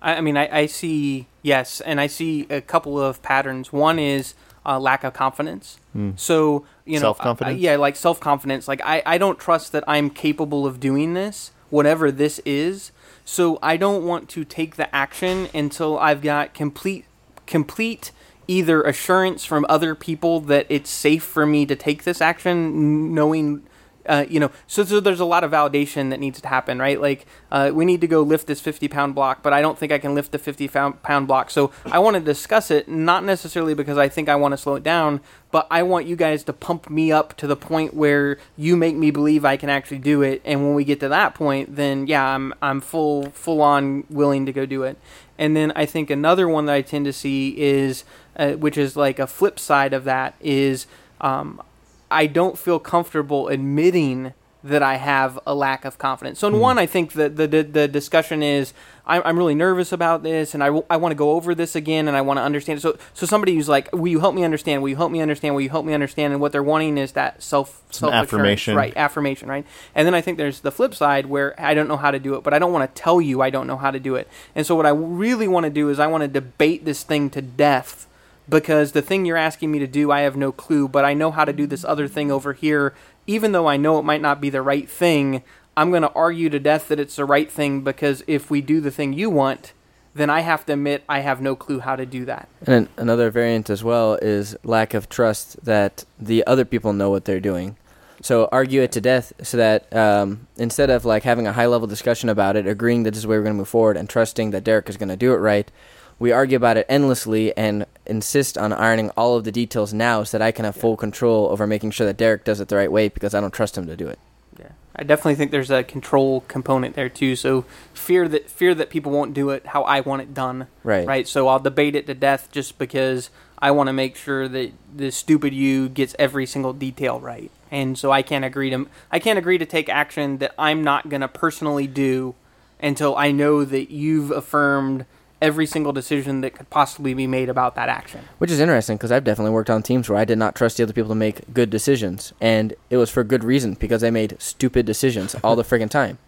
I, 0.00 0.16
I 0.16 0.20
mean, 0.20 0.36
I, 0.36 0.60
I 0.60 0.66
see 0.66 1.26
yes, 1.42 1.80
and 1.80 2.00
I 2.00 2.06
see 2.06 2.46
a 2.50 2.60
couple 2.60 3.00
of 3.00 3.20
patterns. 3.22 3.72
One 3.72 3.98
is 3.98 4.34
uh, 4.64 4.78
lack 4.78 5.02
of 5.02 5.12
confidence. 5.12 5.78
So 6.16 6.64
you 6.84 6.94
know, 6.94 7.00
Self-confidence? 7.00 7.60
Yeah, 7.60 7.76
like 7.76 7.96
self 7.96 8.20
confidence. 8.20 8.68
Like 8.68 8.80
I, 8.84 9.02
I 9.04 9.18
don't 9.18 9.38
trust 9.38 9.72
that 9.72 9.82
I'm 9.88 10.10
capable 10.10 10.66
of 10.66 10.78
doing 10.78 11.14
this, 11.14 11.50
whatever 11.70 12.12
this 12.12 12.38
is. 12.44 12.92
So 13.24 13.58
I 13.62 13.76
don't 13.76 14.04
want 14.04 14.28
to 14.30 14.44
take 14.44 14.76
the 14.76 14.94
action 14.94 15.48
until 15.52 15.98
I've 15.98 16.22
got 16.22 16.54
complete, 16.54 17.04
complete 17.46 18.12
either 18.48 18.82
assurance 18.82 19.44
from 19.44 19.64
other 19.68 19.94
people 19.94 20.40
that 20.40 20.66
it's 20.68 20.90
safe 20.90 21.22
for 21.22 21.46
me 21.46 21.66
to 21.66 21.76
take 21.76 22.04
this 22.04 22.20
action, 22.20 23.14
knowing 23.14 23.62
uh, 24.08 24.24
you 24.28 24.40
know, 24.40 24.50
so, 24.66 24.84
so 24.84 25.00
there's 25.00 25.20
a 25.20 25.24
lot 25.24 25.44
of 25.44 25.50
validation 25.50 26.10
that 26.10 26.18
needs 26.18 26.40
to 26.40 26.48
happen, 26.48 26.78
right? 26.78 27.00
Like, 27.00 27.26
uh, 27.52 27.70
we 27.74 27.84
need 27.84 28.00
to 28.00 28.06
go 28.06 28.22
lift 28.22 28.46
this 28.46 28.60
50 28.60 28.88
pound 28.88 29.14
block, 29.14 29.42
but 29.42 29.52
I 29.52 29.60
don't 29.60 29.78
think 29.78 29.92
I 29.92 29.98
can 29.98 30.14
lift 30.14 30.32
the 30.32 30.38
50 30.38 30.68
pound 30.68 31.26
block. 31.28 31.50
So 31.50 31.70
I 31.84 31.98
want 31.98 32.14
to 32.14 32.20
discuss 32.20 32.70
it, 32.70 32.88
not 32.88 33.22
necessarily 33.22 33.74
because 33.74 33.98
I 33.98 34.08
think 34.08 34.28
I 34.28 34.36
want 34.36 34.52
to 34.52 34.58
slow 34.58 34.76
it 34.76 34.82
down, 34.82 35.20
but 35.50 35.66
I 35.70 35.82
want 35.82 36.06
you 36.06 36.16
guys 36.16 36.42
to 36.44 36.52
pump 36.52 36.88
me 36.88 37.12
up 37.12 37.36
to 37.36 37.46
the 37.46 37.56
point 37.56 37.94
where 37.94 38.38
you 38.56 38.76
make 38.76 38.96
me 38.96 39.10
believe 39.10 39.44
I 39.44 39.56
can 39.56 39.68
actually 39.68 39.98
do 39.98 40.22
it. 40.22 40.40
And 40.44 40.64
when 40.64 40.74
we 40.74 40.84
get 40.84 41.00
to 41.00 41.08
that 41.08 41.34
point, 41.34 41.76
then 41.76 42.06
yeah, 42.06 42.24
I'm 42.24 42.54
I'm 42.62 42.80
full 42.80 43.30
full 43.30 43.60
on 43.60 44.04
willing 44.08 44.46
to 44.46 44.52
go 44.52 44.66
do 44.66 44.82
it. 44.84 44.98
And 45.38 45.56
then 45.56 45.72
I 45.76 45.86
think 45.86 46.10
another 46.10 46.48
one 46.48 46.66
that 46.66 46.74
I 46.74 46.82
tend 46.82 47.04
to 47.04 47.12
see 47.12 47.58
is, 47.58 48.04
uh, 48.36 48.52
which 48.52 48.76
is 48.76 48.96
like 48.96 49.18
a 49.18 49.26
flip 49.26 49.58
side 49.58 49.92
of 49.92 50.04
that, 50.04 50.34
is 50.40 50.86
um, 51.20 51.62
I 52.10 52.26
don't 52.26 52.58
feel 52.58 52.78
comfortable 52.78 53.48
admitting 53.48 54.32
that 54.64 54.82
I 54.82 54.96
have 54.96 55.38
a 55.46 55.54
lack 55.54 55.84
of 55.84 55.98
confidence. 55.98 56.40
So 56.40 56.48
in 56.48 56.54
hmm. 56.54 56.60
one, 56.60 56.78
I 56.78 56.86
think 56.86 57.12
that 57.12 57.36
the, 57.36 57.46
the 57.46 57.62
the 57.62 57.88
discussion 57.88 58.42
is 58.42 58.72
I'm, 59.06 59.22
I'm 59.24 59.38
really 59.38 59.54
nervous 59.54 59.92
about 59.92 60.22
this, 60.24 60.52
and 60.52 60.62
I, 60.62 60.66
w- 60.66 60.84
I 60.90 60.96
want 60.96 61.12
to 61.12 61.16
go 61.16 61.32
over 61.32 61.54
this 61.54 61.76
again, 61.76 62.08
and 62.08 62.16
I 62.16 62.20
want 62.22 62.38
to 62.38 62.42
understand. 62.42 62.82
So 62.82 62.98
so 63.14 63.24
somebody 63.24 63.54
who's 63.54 63.68
like, 63.68 63.88
will 63.92 64.08
you 64.08 64.18
help 64.18 64.34
me 64.34 64.42
understand? 64.42 64.82
Will 64.82 64.88
you 64.88 64.96
help 64.96 65.12
me 65.12 65.20
understand? 65.20 65.54
Will 65.54 65.62
you 65.62 65.70
help 65.70 65.86
me 65.86 65.94
understand? 65.94 66.32
And 66.32 66.42
what 66.42 66.50
they're 66.50 66.62
wanting 66.62 66.98
is 66.98 67.12
that 67.12 67.40
self 67.40 67.82
self 67.90 68.12
affirmation. 68.12 68.74
right? 68.74 68.92
Affirmation, 68.96 69.48
right? 69.48 69.64
And 69.94 70.06
then 70.06 70.14
I 70.14 70.20
think 70.20 70.38
there's 70.38 70.60
the 70.60 70.72
flip 70.72 70.94
side 70.94 71.26
where 71.26 71.58
I 71.60 71.74
don't 71.74 71.86
know 71.86 71.96
how 71.96 72.10
to 72.10 72.18
do 72.18 72.34
it, 72.34 72.42
but 72.42 72.52
I 72.52 72.58
don't 72.58 72.72
want 72.72 72.92
to 72.92 73.00
tell 73.00 73.20
you 73.20 73.40
I 73.40 73.50
don't 73.50 73.68
know 73.68 73.76
how 73.76 73.92
to 73.92 74.00
do 74.00 74.16
it. 74.16 74.28
And 74.56 74.66
so 74.66 74.74
what 74.74 74.86
I 74.86 74.90
really 74.90 75.46
want 75.46 75.64
to 75.64 75.70
do 75.70 75.88
is 75.88 76.00
I 76.00 76.08
want 76.08 76.22
to 76.22 76.28
debate 76.28 76.84
this 76.84 77.04
thing 77.04 77.30
to 77.30 77.40
death 77.40 78.07
because 78.48 78.92
the 78.92 79.02
thing 79.02 79.24
you're 79.24 79.36
asking 79.36 79.70
me 79.70 79.78
to 79.78 79.86
do, 79.86 80.10
I 80.10 80.20
have 80.20 80.36
no 80.36 80.52
clue, 80.52 80.88
but 80.88 81.04
I 81.04 81.14
know 81.14 81.30
how 81.30 81.44
to 81.44 81.52
do 81.52 81.66
this 81.66 81.84
other 81.84 82.08
thing 82.08 82.30
over 82.30 82.52
here. 82.52 82.94
Even 83.26 83.52
though 83.52 83.66
I 83.66 83.76
know 83.76 83.98
it 83.98 84.04
might 84.04 84.22
not 84.22 84.40
be 84.40 84.50
the 84.50 84.62
right 84.62 84.88
thing, 84.88 85.42
I'm 85.76 85.90
going 85.90 86.02
to 86.02 86.12
argue 86.12 86.48
to 86.50 86.58
death 86.58 86.88
that 86.88 86.98
it's 86.98 87.16
the 87.16 87.24
right 87.24 87.50
thing 87.50 87.82
because 87.82 88.24
if 88.26 88.50
we 88.50 88.60
do 88.60 88.80
the 88.80 88.90
thing 88.90 89.12
you 89.12 89.30
want, 89.30 89.72
then 90.14 90.30
I 90.30 90.40
have 90.40 90.66
to 90.66 90.72
admit 90.72 91.04
I 91.08 91.20
have 91.20 91.40
no 91.40 91.54
clue 91.54 91.80
how 91.80 91.94
to 91.94 92.06
do 92.06 92.24
that. 92.24 92.48
And 92.66 92.88
another 92.96 93.30
variant 93.30 93.70
as 93.70 93.84
well 93.84 94.14
is 94.14 94.56
lack 94.64 94.94
of 94.94 95.08
trust 95.08 95.64
that 95.64 96.04
the 96.18 96.44
other 96.46 96.64
people 96.64 96.92
know 96.92 97.10
what 97.10 97.24
they're 97.26 97.38
doing. 97.38 97.76
So 98.20 98.48
argue 98.50 98.82
it 98.82 98.90
to 98.92 99.00
death 99.00 99.32
so 99.42 99.56
that 99.58 99.94
um, 99.94 100.48
instead 100.56 100.90
of 100.90 101.04
like 101.04 101.22
having 101.22 101.46
a 101.46 101.52
high 101.52 101.66
level 101.66 101.86
discussion 101.86 102.28
about 102.28 102.56
it, 102.56 102.66
agreeing 102.66 103.04
that 103.04 103.12
this 103.12 103.18
is 103.18 103.22
the 103.22 103.28
way 103.28 103.36
we're 103.36 103.44
going 103.44 103.54
to 103.54 103.58
move 103.58 103.68
forward, 103.68 103.96
and 103.96 104.08
trusting 104.08 104.50
that 104.50 104.64
Derek 104.64 104.88
is 104.88 104.96
going 104.96 105.08
to 105.08 105.16
do 105.16 105.32
it 105.32 105.36
right, 105.36 105.70
we 106.18 106.32
argue 106.32 106.56
about 106.56 106.76
it 106.76 106.86
endlessly 106.88 107.56
and 107.56 107.86
insist 108.06 108.58
on 108.58 108.72
ironing 108.72 109.10
all 109.10 109.36
of 109.36 109.44
the 109.44 109.52
details 109.52 109.94
now 109.94 110.24
so 110.24 110.38
that 110.38 110.44
I 110.44 110.50
can 110.50 110.64
have 110.64 110.74
full 110.74 110.96
control 110.96 111.48
over 111.48 111.66
making 111.66 111.92
sure 111.92 112.06
that 112.06 112.16
Derek 112.16 112.44
does 112.44 112.60
it 112.60 112.68
the 112.68 112.76
right 112.76 112.90
way 112.90 113.08
because 113.08 113.34
I 113.34 113.40
don't 113.40 113.52
trust 113.52 113.78
him 113.78 113.86
to 113.86 113.96
do 113.96 114.08
it. 114.08 114.18
Yeah, 114.58 114.70
I 114.96 115.04
definitely 115.04 115.36
think 115.36 115.52
there's 115.52 115.70
a 115.70 115.84
control 115.84 116.40
component 116.48 116.96
there 116.96 117.08
too. 117.08 117.36
So 117.36 117.64
fear 117.94 118.26
that 118.28 118.50
fear 118.50 118.74
that 118.74 118.90
people 118.90 119.12
won't 119.12 119.32
do 119.32 119.50
it 119.50 119.66
how 119.66 119.82
I 119.82 120.00
want 120.00 120.22
it 120.22 120.34
done. 120.34 120.66
Right. 120.82 121.06
Right. 121.06 121.28
So 121.28 121.46
I'll 121.46 121.60
debate 121.60 121.94
it 121.94 122.06
to 122.08 122.14
death 122.14 122.48
just 122.50 122.78
because 122.78 123.30
I 123.60 123.70
want 123.70 123.86
to 123.86 123.92
make 123.92 124.16
sure 124.16 124.48
that 124.48 124.72
the 124.94 125.12
stupid 125.12 125.52
you 125.52 125.88
gets 125.88 126.16
every 126.18 126.46
single 126.46 126.72
detail 126.72 127.20
right. 127.20 127.50
And 127.70 127.98
so 127.98 128.10
I 128.10 128.22
can't 128.22 128.44
agree 128.44 128.70
to 128.70 128.88
I 129.12 129.20
can't 129.20 129.38
agree 129.38 129.58
to 129.58 129.66
take 129.66 129.88
action 129.88 130.38
that 130.38 130.54
I'm 130.58 130.82
not 130.82 131.08
going 131.08 131.20
to 131.20 131.28
personally 131.28 131.86
do 131.86 132.34
until 132.80 133.16
I 133.16 133.30
know 133.30 133.64
that 133.64 133.92
you've 133.92 134.30
affirmed 134.30 135.04
every 135.40 135.66
single 135.66 135.92
decision 135.92 136.40
that 136.40 136.54
could 136.54 136.68
possibly 136.70 137.14
be 137.14 137.26
made 137.26 137.48
about 137.48 137.74
that 137.76 137.88
action. 137.88 138.20
Which 138.38 138.50
is 138.50 138.58
interesting 138.60 138.96
because 138.96 139.12
I've 139.12 139.24
definitely 139.24 139.52
worked 139.52 139.70
on 139.70 139.82
teams 139.82 140.08
where 140.08 140.18
I 140.18 140.24
did 140.24 140.38
not 140.38 140.54
trust 140.54 140.76
the 140.76 140.82
other 140.82 140.92
people 140.92 141.10
to 141.10 141.14
make 141.14 141.52
good 141.54 141.70
decisions, 141.70 142.32
and 142.40 142.74
it 142.90 142.96
was 142.96 143.10
for 143.10 143.22
good 143.24 143.44
reason 143.44 143.74
because 143.74 144.00
they 144.00 144.10
made 144.10 144.36
stupid 144.40 144.84
decisions 144.86 145.34
all 145.44 145.54
the 145.56 145.62
friggin' 145.62 145.90
time. 145.90 146.18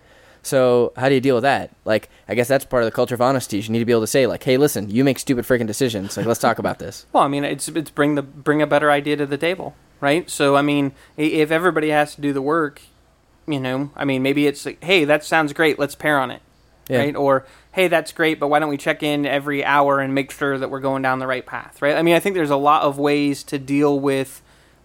So 0.42 0.92
how 0.96 1.08
do 1.08 1.14
you 1.14 1.20
deal 1.20 1.34
with 1.34 1.42
that? 1.42 1.70
Like, 1.84 2.08
I 2.26 2.34
guess 2.34 2.48
that's 2.48 2.64
part 2.64 2.82
of 2.82 2.86
the 2.86 2.92
culture 2.94 3.14
of 3.14 3.20
honesty. 3.20 3.58
You 3.58 3.68
need 3.68 3.80
to 3.80 3.84
be 3.84 3.92
able 3.92 4.00
to 4.02 4.06
say, 4.06 4.26
like, 4.26 4.42
"Hey, 4.42 4.56
listen, 4.56 4.88
you 4.90 5.04
make 5.04 5.18
stupid 5.18 5.44
freaking 5.44 5.66
decisions. 5.66 6.16
Like, 6.16 6.24
let's 6.24 6.40
talk 6.40 6.58
about 6.58 6.78
this." 6.78 7.04
Well, 7.12 7.24
I 7.24 7.28
mean, 7.28 7.44
it's 7.44 7.68
it's 7.68 7.90
bring 7.90 8.14
the 8.14 8.22
bring 8.22 8.62
a 8.62 8.66
better 8.66 8.90
idea 8.90 9.16
to 9.16 9.26
the 9.26 9.36
table, 9.36 9.74
right? 10.00 10.30
So, 10.30 10.56
I 10.56 10.62
mean, 10.62 10.92
if 11.18 11.50
everybody 11.50 11.90
has 11.90 12.14
to 12.14 12.22
do 12.22 12.32
the 12.32 12.40
work, 12.40 12.80
you 13.46 13.60
know, 13.60 13.90
I 13.94 14.04
mean, 14.06 14.22
maybe 14.22 14.46
it's 14.46 14.64
like, 14.64 14.82
hey, 14.82 15.04
that 15.04 15.24
sounds 15.24 15.52
great, 15.52 15.78
let's 15.78 15.94
pair 15.94 16.18
on 16.18 16.30
it, 16.30 16.40
Yeah. 16.88 16.98
right? 17.00 17.16
Or 17.16 17.44
hey, 17.72 17.88
that's 17.88 18.12
great, 18.12 18.40
but 18.40 18.48
why 18.48 18.58
don't 18.58 18.68
we 18.68 18.76
check 18.76 19.02
in 19.02 19.24
every 19.26 19.64
hour 19.64 20.00
and 20.00 20.14
make 20.14 20.30
sure 20.32 20.58
that 20.58 20.70
we're 20.70 20.80
going 20.80 21.02
down 21.02 21.18
the 21.20 21.26
right 21.26 21.46
path, 21.46 21.80
right? 21.80 21.96
I 21.96 22.02
mean, 22.02 22.14
I 22.14 22.20
think 22.20 22.34
there's 22.34 22.50
a 22.50 22.56
lot 22.56 22.82
of 22.82 22.98
ways 22.98 23.42
to 23.44 23.58
deal 23.58 23.98
with 24.00 24.42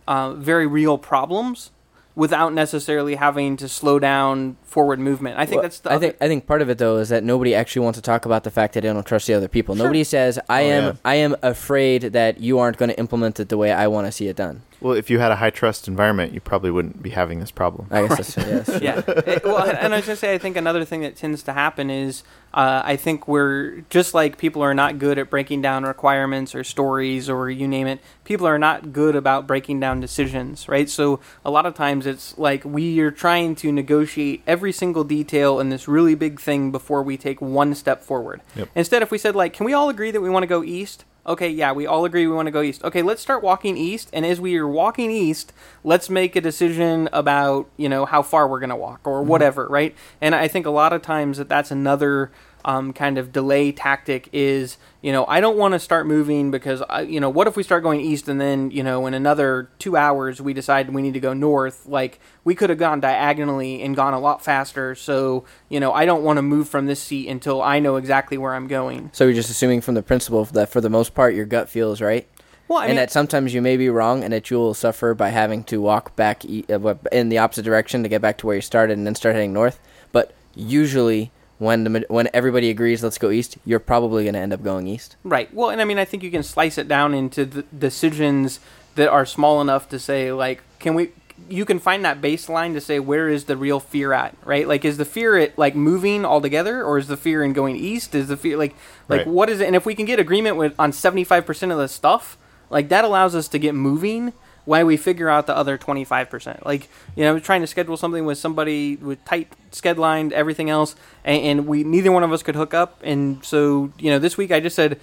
uh, 0.07 0.33
very 0.33 0.67
real 0.67 0.97
problems 0.97 1.71
without 2.15 2.53
necessarily 2.53 3.15
having 3.15 3.57
to 3.57 3.67
slow 3.67 3.99
down 3.99 4.55
forward 4.63 4.99
movement. 4.99 5.37
I 5.37 5.45
think 5.45 5.55
Well, 5.57 5.63
that's 5.63 5.79
the 5.79 5.91
I 5.91 5.97
think 5.97 6.15
I 6.21 6.27
think 6.29 6.47
part 6.47 6.61
of 6.61 6.69
it 6.69 6.77
though 6.77 6.97
is 6.97 7.09
that 7.09 7.23
nobody 7.25 7.53
actually 7.53 7.83
wants 7.83 7.97
to 7.97 8.01
talk 8.01 8.25
about 8.25 8.43
the 8.45 8.51
fact 8.51 8.73
that 8.75 8.81
they 8.81 8.87
don't 8.87 9.05
trust 9.05 9.27
the 9.27 9.33
other 9.33 9.49
people. 9.49 9.75
Nobody 9.75 10.03
says, 10.05 10.39
"I 10.47 10.63
Oh, 10.63 10.67
am 10.67 10.83
yeah. 10.85 10.93
I 11.03 11.15
am 11.15 11.35
afraid 11.41 12.03
that 12.13 12.39
you 12.39 12.57
aren't 12.59 12.77
going 12.77 12.89
to 12.89 12.97
implement 12.97 13.39
it 13.41 13.49
the 13.49 13.57
way 13.57 13.71
I 13.73 13.87
want 13.87 14.05
to 14.07 14.11
see 14.13 14.27
it 14.27 14.35
done." 14.37 14.61
Well, 14.85 14.93
if 14.93 15.09
you 15.09 15.17
had 15.17 15.31
a 15.31 15.35
high 15.37 15.49
trust 15.49 15.87
environment, 15.87 16.31
you 16.31 16.39
probably 16.39 16.69
wouldn't 16.69 17.01
be 17.01 17.09
having 17.09 17.39
this 17.39 17.49
problem. 17.49 17.87
I 17.89 18.05
guess 18.05 18.35
that's, 18.35 18.37
yeah, 18.37 18.43
that's 18.43 18.69
true. 18.77 18.79
yeah. 18.83 19.33
It- 19.35 19.43
well, 19.43 19.63
and 19.67 19.91
I 19.95 19.97
was 19.97 20.05
gonna 20.05 20.15
say, 20.15 20.31
I 20.35 20.37
think 20.37 20.55
another 20.55 20.85
thing 20.85 21.01
that 21.01 21.15
tends 21.15 21.41
to 21.41 21.53
happen 21.53 21.89
is, 21.89 22.21
uh, 22.53 22.83
I 22.85 22.95
think 22.95 23.27
we're 23.27 23.81
just 23.89 24.13
like 24.13 24.37
people 24.37 24.61
are 24.61 24.75
not 24.75 24.99
good 24.99 25.17
at 25.17 25.31
breaking 25.31 25.63
down 25.63 25.85
requirements 25.85 26.53
or 26.53 26.63
stories 26.63 27.31
or 27.31 27.49
you 27.49 27.67
name 27.67 27.87
it. 27.87 27.99
People 28.25 28.45
are 28.45 28.59
not 28.59 28.93
good 28.93 29.15
about 29.15 29.47
breaking 29.47 29.79
down 29.79 29.99
decisions, 30.01 30.69
right? 30.69 30.87
So 30.87 31.19
a 31.43 31.49
lot 31.49 31.65
of 31.65 31.73
times 31.73 32.05
it's 32.05 32.37
like 32.37 32.63
we 32.63 32.99
are 32.99 33.09
trying 33.09 33.55
to 33.55 33.71
negotiate 33.71 34.43
every 34.45 34.71
single 34.71 35.03
detail 35.03 35.59
in 35.59 35.69
this 35.69 35.87
really 35.87 36.13
big 36.13 36.39
thing 36.39 36.69
before 36.71 37.01
we 37.01 37.17
take 37.17 37.41
one 37.41 37.73
step 37.73 38.03
forward. 38.03 38.41
Yep. 38.55 38.69
Instead, 38.75 39.01
if 39.01 39.09
we 39.09 39.17
said 39.17 39.35
like, 39.35 39.51
can 39.51 39.65
we 39.65 39.73
all 39.73 39.89
agree 39.89 40.11
that 40.11 40.21
we 40.21 40.29
want 40.29 40.43
to 40.43 40.47
go 40.47 40.63
east? 40.63 41.05
Okay, 41.27 41.49
yeah, 41.49 41.71
we 41.71 41.87
all 41.87 42.05
agree 42.05 42.27
we 42.27 42.35
want 42.35 42.45
to 42.45 42.51
go 42.51 42.61
east. 42.61 42.83
Okay, 42.83 43.01
let's 43.01 43.21
start 43.21 43.41
walking 43.41 43.77
east, 43.77 44.09
and 44.13 44.25
as 44.25 44.39
we 44.39 44.57
are 44.57 44.67
walking 44.67 45.09
east, 45.09 45.53
let's 45.83 46.07
make 46.07 46.35
a 46.35 46.41
decision 46.41 47.09
about 47.11 47.67
you 47.77 47.89
know 47.89 48.05
how 48.05 48.21
far 48.21 48.47
we're 48.47 48.59
gonna 48.59 48.75
walk 48.75 49.01
or 49.05 49.21
mm-hmm. 49.21 49.29
whatever, 49.29 49.67
right? 49.67 49.95
And 50.21 50.35
I 50.35 50.47
think 50.47 50.67
a 50.67 50.71
lot 50.71 50.93
of 50.93 51.01
times 51.01 51.37
that 51.37 51.49
that's 51.49 51.71
another 51.71 52.31
um, 52.65 52.93
kind 52.93 53.19
of 53.19 53.31
delay 53.31 53.71
tactic 53.71 54.27
is 54.33 54.77
you 55.01 55.11
know 55.11 55.23
I 55.27 55.39
don't 55.39 55.55
want 55.55 55.73
to 55.73 55.79
start 55.79 56.07
moving 56.07 56.49
because 56.49 56.81
I, 56.89 57.01
you 57.01 57.19
know 57.19 57.29
what 57.29 57.47
if 57.47 57.55
we 57.55 57.61
start 57.61 57.83
going 57.83 58.01
east 58.01 58.27
and 58.27 58.41
then 58.41 58.71
you 58.71 58.81
know 58.83 59.05
in 59.05 59.13
another 59.13 59.69
two 59.77 59.95
hours 59.95 60.41
we 60.41 60.53
decide 60.53 60.89
we 60.89 61.03
need 61.03 61.13
to 61.13 61.19
go 61.19 61.33
north? 61.33 61.85
Like 61.85 62.19
we 62.43 62.55
could 62.55 62.71
have 62.71 62.79
gone 62.79 62.99
diagonally 62.99 63.83
and 63.83 63.95
gone 63.95 64.13
a 64.13 64.19
lot 64.19 64.43
faster. 64.43 64.95
So 64.95 65.45
you 65.69 65.79
know 65.79 65.93
I 65.93 66.05
don't 66.05 66.23
want 66.23 66.37
to 66.37 66.41
move 66.41 66.67
from 66.67 66.87
this 66.87 66.99
seat 66.99 67.29
until 67.29 67.61
I 67.61 67.79
know 67.79 67.97
exactly 67.97 68.37
where 68.37 68.55
I'm 68.55 68.67
going. 68.67 69.11
So 69.13 69.25
you're 69.25 69.35
just 69.35 69.51
assuming 69.51 69.81
from 69.81 69.93
the 69.93 70.03
principle 70.03 70.43
that 70.45 70.69
for 70.69 70.81
the 70.81 70.89
most 70.89 71.13
part 71.13 71.35
your 71.35 71.45
gut 71.45 71.69
feels 71.69 72.01
right. 72.01 72.27
Well, 72.67 72.79
I 72.79 72.85
and 72.85 72.89
mean, 72.91 72.95
that 72.95 73.11
sometimes 73.11 73.53
you 73.53 73.61
may 73.61 73.77
be 73.77 73.89
wrong, 73.89 74.23
and 74.23 74.33
that 74.33 74.49
you 74.49 74.57
will 74.57 74.73
suffer 74.73 75.13
by 75.13 75.29
having 75.29 75.63
to 75.65 75.79
walk 75.79 76.15
back 76.15 76.43
e- 76.45 76.65
uh, 76.67 76.95
in 77.11 77.29
the 77.29 77.37
opposite 77.37 77.61
direction 77.61 78.01
to 78.01 78.09
get 78.09 78.23
back 78.23 78.39
to 78.39 78.47
where 78.47 78.55
you 78.55 78.61
started, 78.63 78.97
and 78.97 79.05
then 79.05 79.13
start 79.13 79.35
heading 79.35 79.53
north. 79.53 79.79
But 80.11 80.33
usually, 80.55 81.31
when 81.57 81.83
the 81.85 82.05
when 82.09 82.27
everybody 82.33 82.69
agrees, 82.69 83.03
let's 83.03 83.17
go 83.17 83.29
east, 83.31 83.57
you're 83.65 83.79
probably 83.79 84.23
going 84.23 84.33
to 84.33 84.39
end 84.39 84.53
up 84.53 84.63
going 84.63 84.87
east. 84.87 85.15
Right. 85.23 85.53
Well, 85.53 85.69
and 85.69 85.79
I 85.81 85.85
mean, 85.85 85.97
I 85.97 86.05
think 86.05 86.23
you 86.23 86.31
can 86.31 86.43
slice 86.43 86.77
it 86.77 86.87
down 86.87 87.13
into 87.13 87.45
the 87.45 87.61
decisions 87.77 88.59
that 88.95 89.09
are 89.09 89.25
small 89.25 89.61
enough 89.61 89.87
to 89.89 89.99
say, 89.99 90.31
like, 90.31 90.61
can 90.79 90.95
we? 90.95 91.11
You 91.49 91.65
can 91.65 91.79
find 91.79 92.05
that 92.05 92.21
baseline 92.21 92.73
to 92.73 92.81
say 92.81 92.97
where 92.99 93.27
is 93.27 93.43
the 93.43 93.57
real 93.57 93.81
fear 93.81 94.13
at, 94.13 94.37
right? 94.45 94.65
Like, 94.67 94.85
is 94.85 94.95
the 94.97 95.03
fear 95.05 95.37
at 95.37 95.57
like 95.57 95.75
moving 95.75 96.23
altogether, 96.25 96.81
or 96.83 96.97
is 96.97 97.07
the 97.07 97.17
fear 97.17 97.43
in 97.43 97.51
going 97.51 97.75
east? 97.75 98.15
Is 98.15 98.27
the 98.29 98.37
fear 98.37 98.57
like 98.57 98.73
like 99.09 99.19
Right. 99.19 99.27
what 99.27 99.49
is 99.49 99.59
it? 99.59 99.67
And 99.67 99.75
if 99.75 99.85
we 99.85 99.95
can 99.95 100.05
get 100.05 100.19
agreement 100.19 100.55
with 100.55 100.73
on 100.79 100.91
seventy 100.93 101.23
five 101.25 101.45
percent 101.45 101.71
of 101.73 101.77
the 101.77 101.87
stuff, 101.89 102.37
like 102.69 102.87
that 102.89 103.03
allows 103.03 103.35
us 103.35 103.47
to 103.49 103.59
get 103.59 103.75
moving. 103.75 104.31
While 104.65 104.85
we 104.85 104.97
figure 104.97 105.29
out 105.29 105.47
the 105.47 105.55
other 105.55 105.77
twenty 105.77 106.03
five 106.03 106.29
percent, 106.29 106.65
like 106.65 106.89
you 107.15 107.23
know, 107.23 107.29
I 107.29 107.33
was 107.33 107.43
trying 107.43 107.61
to 107.61 107.67
schedule 107.67 107.97
something 107.97 108.25
with 108.25 108.37
somebody 108.37 108.95
with 108.97 109.23
tight 109.25 109.53
scheduled 109.71 110.33
everything 110.33 110.69
else, 110.69 110.95
and, 111.23 111.41
and 111.41 111.67
we 111.67 111.83
neither 111.83 112.11
one 112.11 112.23
of 112.23 112.31
us 112.31 112.43
could 112.43 112.55
hook 112.55 112.73
up, 112.73 112.99
and 113.03 113.43
so 113.45 113.91
you 113.99 114.09
know, 114.09 114.19
this 114.19 114.37
week 114.37 114.51
I 114.51 114.59
just 114.59 114.75
said, 114.75 114.99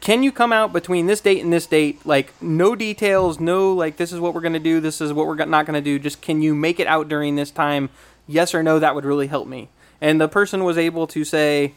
can 0.00 0.22
you 0.22 0.30
come 0.30 0.52
out 0.52 0.72
between 0.72 1.06
this 1.06 1.20
date 1.20 1.42
and 1.42 1.52
this 1.52 1.66
date? 1.66 2.04
Like 2.04 2.32
no 2.42 2.76
details 2.76 3.40
no 3.40 3.72
like 3.72 3.96
this 3.96 4.12
is 4.12 4.20
what 4.20 4.34
we're 4.34 4.40
going 4.40 4.52
to 4.52 4.58
do 4.58 4.80
this 4.80 5.00
is 5.00 5.12
what 5.12 5.26
we're 5.26 5.44
not 5.44 5.66
going 5.66 5.74
to 5.74 5.80
do. 5.80 5.98
Just 5.98 6.20
can 6.20 6.42
you 6.42 6.54
make 6.54 6.78
it 6.78 6.86
out 6.86 7.08
during 7.08 7.36
this 7.36 7.50
time? 7.50 7.90
Yes 8.26 8.54
or 8.54 8.62
no 8.62 8.78
that 8.78 8.94
would 8.94 9.04
really 9.04 9.26
help 9.26 9.48
me. 9.48 9.68
And 10.00 10.20
the 10.20 10.28
person 10.28 10.64
was 10.64 10.76
able 10.76 11.06
to 11.08 11.24
say 11.24 11.74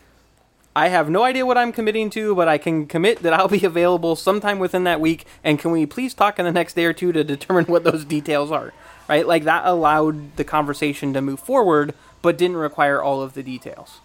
i 0.76 0.88
have 0.90 1.10
no 1.10 1.24
idea 1.24 1.46
what 1.46 1.58
i'm 1.58 1.72
committing 1.72 2.10
to 2.10 2.36
but 2.36 2.48
i 2.48 2.58
can 2.58 2.86
commit 2.88 3.20
that 3.24 3.34
i'll 3.34 3.48
be 3.48 3.66
available 3.66 4.16
sometime 4.16 4.60
within 4.60 4.84
that 4.84 5.00
week 5.02 5.26
and 5.44 5.60
can 5.60 5.72
we 5.72 5.86
please 5.86 6.14
talk 6.14 6.40
in 6.40 6.46
the 6.46 6.52
next 6.52 6.74
day 6.76 6.86
or 6.86 6.94
two 6.94 7.12
to 7.12 7.24
determine 7.24 7.66
what 7.66 7.84
those 7.84 8.06
details 8.06 8.52
are 8.52 8.74
right 9.08 9.28
like 9.28 9.44
that 9.44 9.66
allowed 9.66 10.36
the 10.38 10.44
conversation 10.44 11.14
to 11.14 11.22
move 11.22 11.40
forward 11.40 11.94
but 12.22 12.38
didn't 12.38 12.58
require 12.58 13.02
all 13.02 13.22
of 13.22 13.34
the 13.34 13.44
details 13.44 14.00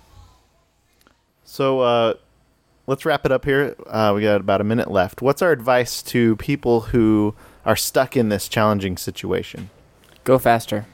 So 1.44 1.80
uh, 1.80 2.14
let's 2.86 3.04
wrap 3.04 3.24
it 3.26 3.32
up 3.32 3.44
here. 3.44 3.76
Uh, 3.86 4.12
we 4.14 4.22
got 4.22 4.40
about 4.40 4.60
a 4.60 4.64
minute 4.64 4.90
left. 4.90 5.22
What's 5.22 5.42
our 5.42 5.52
advice 5.52 6.02
to 6.04 6.36
people 6.36 6.80
who 6.92 7.34
are 7.64 7.76
stuck 7.76 8.16
in 8.16 8.28
this 8.30 8.48
challenging 8.48 8.96
situation? 8.96 9.70
Go 10.24 10.38
faster. 10.38 10.86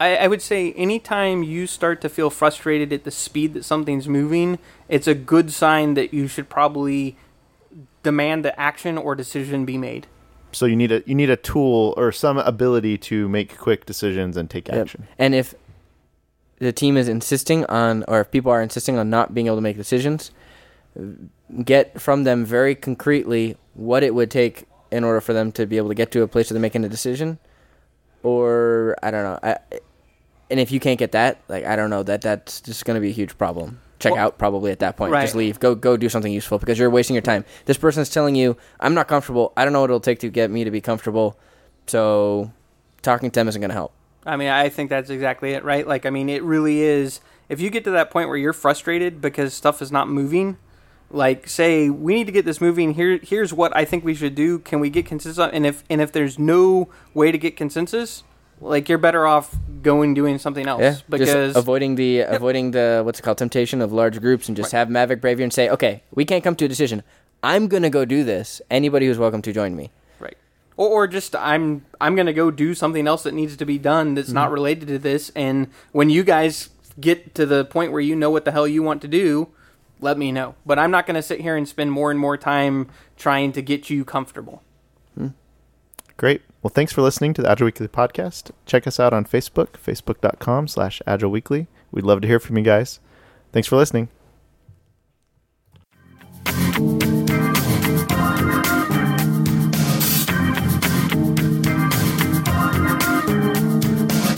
I, 0.00 0.16
I 0.16 0.26
would 0.26 0.42
say 0.42 0.72
anytime 0.72 1.42
you 1.42 1.66
start 1.66 2.00
to 2.00 2.08
feel 2.08 2.30
frustrated 2.30 2.92
at 2.92 3.04
the 3.04 3.10
speed 3.10 3.54
that 3.54 3.64
something's 3.64 4.08
moving, 4.08 4.58
it's 4.88 5.06
a 5.06 5.14
good 5.14 5.52
sign 5.52 5.94
that 5.94 6.12
you 6.12 6.26
should 6.26 6.48
probably 6.48 7.16
demand 8.02 8.44
that 8.44 8.58
action 8.58 8.98
or 8.98 9.14
decision 9.14 9.64
be 9.64 9.78
made. 9.78 10.06
So 10.52 10.66
you 10.66 10.76
need 10.76 10.92
a 10.92 11.02
you 11.06 11.14
need 11.14 11.30
a 11.30 11.36
tool 11.36 11.94
or 11.96 12.12
some 12.12 12.36
ability 12.38 12.98
to 12.98 13.28
make 13.28 13.56
quick 13.56 13.86
decisions 13.86 14.36
and 14.36 14.50
take 14.50 14.68
Yep. 14.68 14.76
action. 14.76 15.08
And 15.18 15.34
if 15.34 15.54
the 16.58 16.72
team 16.72 16.96
is 16.96 17.08
insisting 17.08 17.64
on, 17.66 18.04
or 18.06 18.20
if 18.20 18.30
people 18.30 18.52
are 18.52 18.62
insisting 18.62 18.98
on 18.98 19.08
not 19.08 19.34
being 19.34 19.46
able 19.46 19.56
to 19.56 19.62
make 19.62 19.76
decisions, 19.76 20.30
get 21.64 22.00
from 22.00 22.24
them 22.24 22.44
very 22.44 22.74
concretely 22.74 23.56
what 23.74 24.02
it 24.02 24.14
would 24.14 24.30
take 24.30 24.66
in 24.90 25.04
order 25.04 25.20
for 25.20 25.32
them 25.32 25.50
to 25.52 25.66
be 25.66 25.76
able 25.78 25.88
to 25.88 25.94
get 25.94 26.12
to 26.12 26.22
a 26.22 26.28
place 26.28 26.50
where 26.50 26.54
they're 26.54 26.60
making 26.60 26.84
a 26.84 26.88
decision. 26.88 27.38
Or 28.22 28.96
I 29.02 29.10
don't 29.10 29.24
know. 29.24 29.38
I, 29.42 29.58
and 30.50 30.60
if 30.60 30.70
you 30.70 30.80
can't 30.80 30.98
get 30.98 31.12
that, 31.12 31.40
like 31.48 31.64
I 31.64 31.76
don't 31.76 31.90
know 31.90 32.02
that 32.02 32.20
that's 32.22 32.60
just 32.60 32.84
going 32.84 32.94
to 32.94 33.00
be 33.00 33.08
a 33.08 33.12
huge 33.12 33.36
problem. 33.38 33.80
Check 33.98 34.12
Well- 34.12 34.26
out 34.26 34.38
probably 34.38 34.70
at 34.72 34.80
that 34.80 34.96
point. 34.96 35.12
Right. 35.12 35.22
Just 35.22 35.34
leave. 35.34 35.60
Go 35.60 35.74
go 35.74 35.96
do 35.96 36.08
something 36.08 36.32
useful 36.32 36.58
because 36.58 36.78
you're 36.78 36.90
wasting 36.90 37.14
your 37.14 37.22
time. 37.22 37.44
This 37.66 37.76
person's 37.78 38.10
telling 38.10 38.34
you, 38.34 38.56
"I'm 38.80 38.94
not 38.94 39.08
comfortable. 39.08 39.52
I 39.56 39.64
don't 39.64 39.72
know 39.72 39.80
what 39.80 39.90
it'll 39.90 40.00
take 40.00 40.18
to 40.20 40.28
get 40.28 40.50
me 40.50 40.64
to 40.64 40.70
be 40.70 40.80
comfortable." 40.80 41.38
So, 41.86 42.52
talking 43.02 43.30
to 43.30 43.40
them 43.40 43.48
isn't 43.48 43.60
going 43.60 43.70
to 43.70 43.74
help. 43.74 43.92
I 44.24 44.36
mean, 44.36 44.48
I 44.48 44.68
think 44.68 44.88
that's 44.88 45.10
exactly 45.10 45.52
it, 45.52 45.64
right? 45.64 45.86
Like, 45.86 46.06
I 46.06 46.10
mean, 46.10 46.28
it 46.28 46.42
really 46.44 46.80
is. 46.80 47.20
If 47.48 47.60
you 47.60 47.70
get 47.70 47.82
to 47.84 47.90
that 47.90 48.10
point 48.10 48.28
where 48.28 48.38
you're 48.38 48.52
frustrated 48.52 49.20
because 49.20 49.52
stuff 49.52 49.82
is 49.82 49.90
not 49.90 50.08
moving, 50.08 50.58
like, 51.12 51.48
say 51.48 51.90
we 51.90 52.14
need 52.14 52.26
to 52.26 52.32
get 52.32 52.44
this 52.44 52.60
moving. 52.60 52.94
Here, 52.94 53.18
here's 53.22 53.52
what 53.52 53.76
I 53.76 53.84
think 53.84 54.04
we 54.04 54.14
should 54.14 54.34
do. 54.34 54.58
Can 54.58 54.80
we 54.80 54.90
get 54.90 55.06
consensus? 55.06 55.38
And 55.52 55.66
if 55.66 55.84
and 55.90 56.00
if 56.00 56.12
there's 56.12 56.38
no 56.38 56.88
way 57.14 57.30
to 57.30 57.38
get 57.38 57.56
consensus, 57.56 58.24
like, 58.60 58.88
you're 58.88 58.98
better 58.98 59.26
off 59.26 59.56
going 59.82 60.14
doing 60.14 60.38
something 60.38 60.66
else 60.66 60.80
Yeah, 60.80 60.96
because 61.08 61.28
just 61.28 61.56
avoiding 61.56 61.96
the 61.96 62.20
avoiding 62.20 62.70
the 62.70 63.02
what's 63.04 63.18
it 63.18 63.22
called 63.22 63.38
temptation 63.38 63.82
of 63.82 63.92
large 63.92 64.20
groups 64.20 64.48
and 64.48 64.56
just 64.56 64.72
have 64.72 64.88
Maverick 64.88 65.20
brave 65.20 65.38
you 65.38 65.44
and 65.44 65.52
say, 65.52 65.68
"Okay, 65.68 66.02
we 66.14 66.24
can't 66.24 66.42
come 66.42 66.56
to 66.56 66.64
a 66.64 66.68
decision. 66.68 67.02
I'm 67.42 67.68
going 67.68 67.82
to 67.82 67.90
go 67.90 68.04
do 68.04 68.24
this. 68.24 68.62
Anybody 68.70 69.06
who's 69.06 69.18
welcome 69.18 69.42
to 69.42 69.52
join 69.52 69.76
me." 69.76 69.90
Right. 70.18 70.36
Or, 70.76 70.88
or 70.88 71.06
just 71.08 71.36
I'm 71.36 71.84
I'm 72.00 72.16
gonna 72.16 72.32
go 72.32 72.50
do 72.50 72.74
something 72.74 73.06
else 73.06 73.24
that 73.24 73.34
needs 73.34 73.56
to 73.56 73.66
be 73.66 73.78
done 73.78 74.14
that's 74.14 74.30
not 74.30 74.46
mm-hmm. 74.46 74.54
related 74.54 74.88
to 74.88 74.98
this. 74.98 75.30
And 75.36 75.68
when 75.90 76.08
you 76.08 76.22
guys 76.22 76.70
get 77.00 77.34
to 77.34 77.46
the 77.46 77.64
point 77.64 77.92
where 77.92 78.00
you 78.00 78.14
know 78.14 78.30
what 78.30 78.44
the 78.44 78.52
hell 78.52 78.68
you 78.68 78.82
want 78.82 79.02
to 79.02 79.08
do, 79.08 79.48
let 80.02 80.18
me 80.18 80.32
know. 80.32 80.54
But 80.66 80.78
I'm 80.78 80.90
not 80.90 81.06
gonna 81.06 81.22
sit 81.22 81.40
here 81.40 81.56
and 81.56 81.68
spend 81.68 81.92
more 81.92 82.10
and 82.10 82.18
more 82.18 82.36
time 82.36 82.88
trying 83.16 83.52
to 83.52 83.62
get 83.62 83.88
you 83.88 84.04
comfortable. 84.04 84.62
Hmm. 85.16 85.28
Great. 86.16 86.42
Well, 86.62 86.70
thanks 86.70 86.92
for 86.92 87.02
listening 87.02 87.34
to 87.34 87.42
the 87.42 87.50
Agile 87.50 87.66
Weekly 87.66 87.88
podcast. 87.88 88.50
Check 88.66 88.86
us 88.86 89.00
out 89.00 89.12
on 89.12 89.24
Facebook, 89.24 89.70
facebook.com 89.72 90.68
slash 90.68 91.02
Agile 91.06 91.30
Weekly. 91.30 91.66
We'd 91.90 92.04
love 92.04 92.20
to 92.20 92.28
hear 92.28 92.38
from 92.38 92.56
you 92.56 92.64
guys. 92.64 93.00
Thanks 93.52 93.68
for 93.68 93.76
listening. 93.76 94.08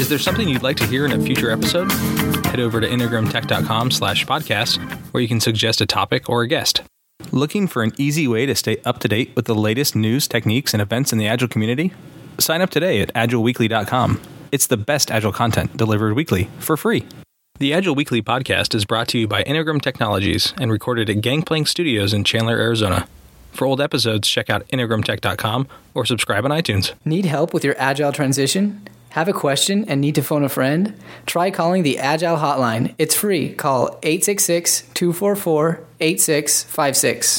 Is 0.01 0.11
there 0.11 0.19
something 0.19 0.49
you'd 0.49 0.63
like 0.63 0.77
to 0.79 0.87
hear 0.87 1.07
in 1.07 1.13
a 1.13 1.21
future 1.25 1.51
episode? 1.51 1.91
Head 2.47 2.61
over 2.61 2.81
to 2.81 2.87
integrumtech.com 2.87 3.91
slash 3.91 4.27
podcast, 4.27 4.79
where 5.15 5.23
you 5.23 5.29
can 5.29 5.39
suggest 5.39 5.81
a 5.81 5.87
topic 5.87 6.29
or 6.29 6.43
a 6.43 6.49
guest. 6.49 6.83
Looking 7.31 7.69
for 7.69 7.85
an 7.85 7.93
easy 7.97 8.27
way 8.27 8.47
to 8.47 8.55
stay 8.57 8.79
up 8.85 8.99
to 8.99 9.07
date 9.07 9.31
with 9.37 9.45
the 9.45 9.55
latest 9.55 9.95
news, 9.95 10.27
techniques, 10.27 10.75
and 10.75 10.83
events 10.83 11.13
in 11.13 11.19
the 11.19 11.29
Agile 11.29 11.47
community? 11.47 11.93
Sign 12.39 12.61
up 12.61 12.71
today 12.71 13.01
at 13.01 13.15
agileweekly.com. 13.15 14.21
It's 14.51 14.67
the 14.67 14.77
best 14.77 15.13
Agile 15.13 15.31
content 15.31 15.77
delivered 15.77 16.15
weekly 16.15 16.49
for 16.59 16.77
free. 16.77 17.07
The 17.61 17.73
Agile 17.73 17.95
Weekly 17.95 18.23
podcast 18.23 18.75
is 18.75 18.85
brought 18.85 19.07
to 19.09 19.19
you 19.19 19.29
by 19.29 19.45
Integrum 19.45 19.81
Technologies 19.81 20.53
and 20.61 20.73
recorded 20.73 21.09
at 21.09 21.21
Gangplank 21.21 21.69
Studios 21.69 22.13
in 22.13 22.25
Chandler, 22.25 22.59
Arizona. 22.59 23.07
For 23.53 23.65
old 23.65 23.81
episodes, 23.81 24.27
check 24.27 24.51
out 24.51 24.67
integrumtech.com 24.71 25.69
or 25.95 26.05
subscribe 26.05 26.45
on 26.45 26.51
iTunes. 26.51 26.93
Need 27.05 27.27
help 27.27 27.55
with 27.55 27.65
your 27.65 27.77
agile 27.79 28.11
transition? 28.11 28.89
Have 29.15 29.29
a 29.29 29.33
question 29.33 29.85
and 29.85 30.01
need 30.01 30.17
to 30.17 30.25
phone 30.25 30.43
a 30.43 30.49
friend? 30.49 30.93
Try 31.25 31.53
calling 31.53 31.85
the 31.85 32.01
Agile 32.01 32.37
Hotline. 32.37 32.97
It's 32.99 33.15
free. 33.15 33.55
Call 33.55 33.97
866 34.03 34.89
244 34.93 35.85
8656. 36.01 37.33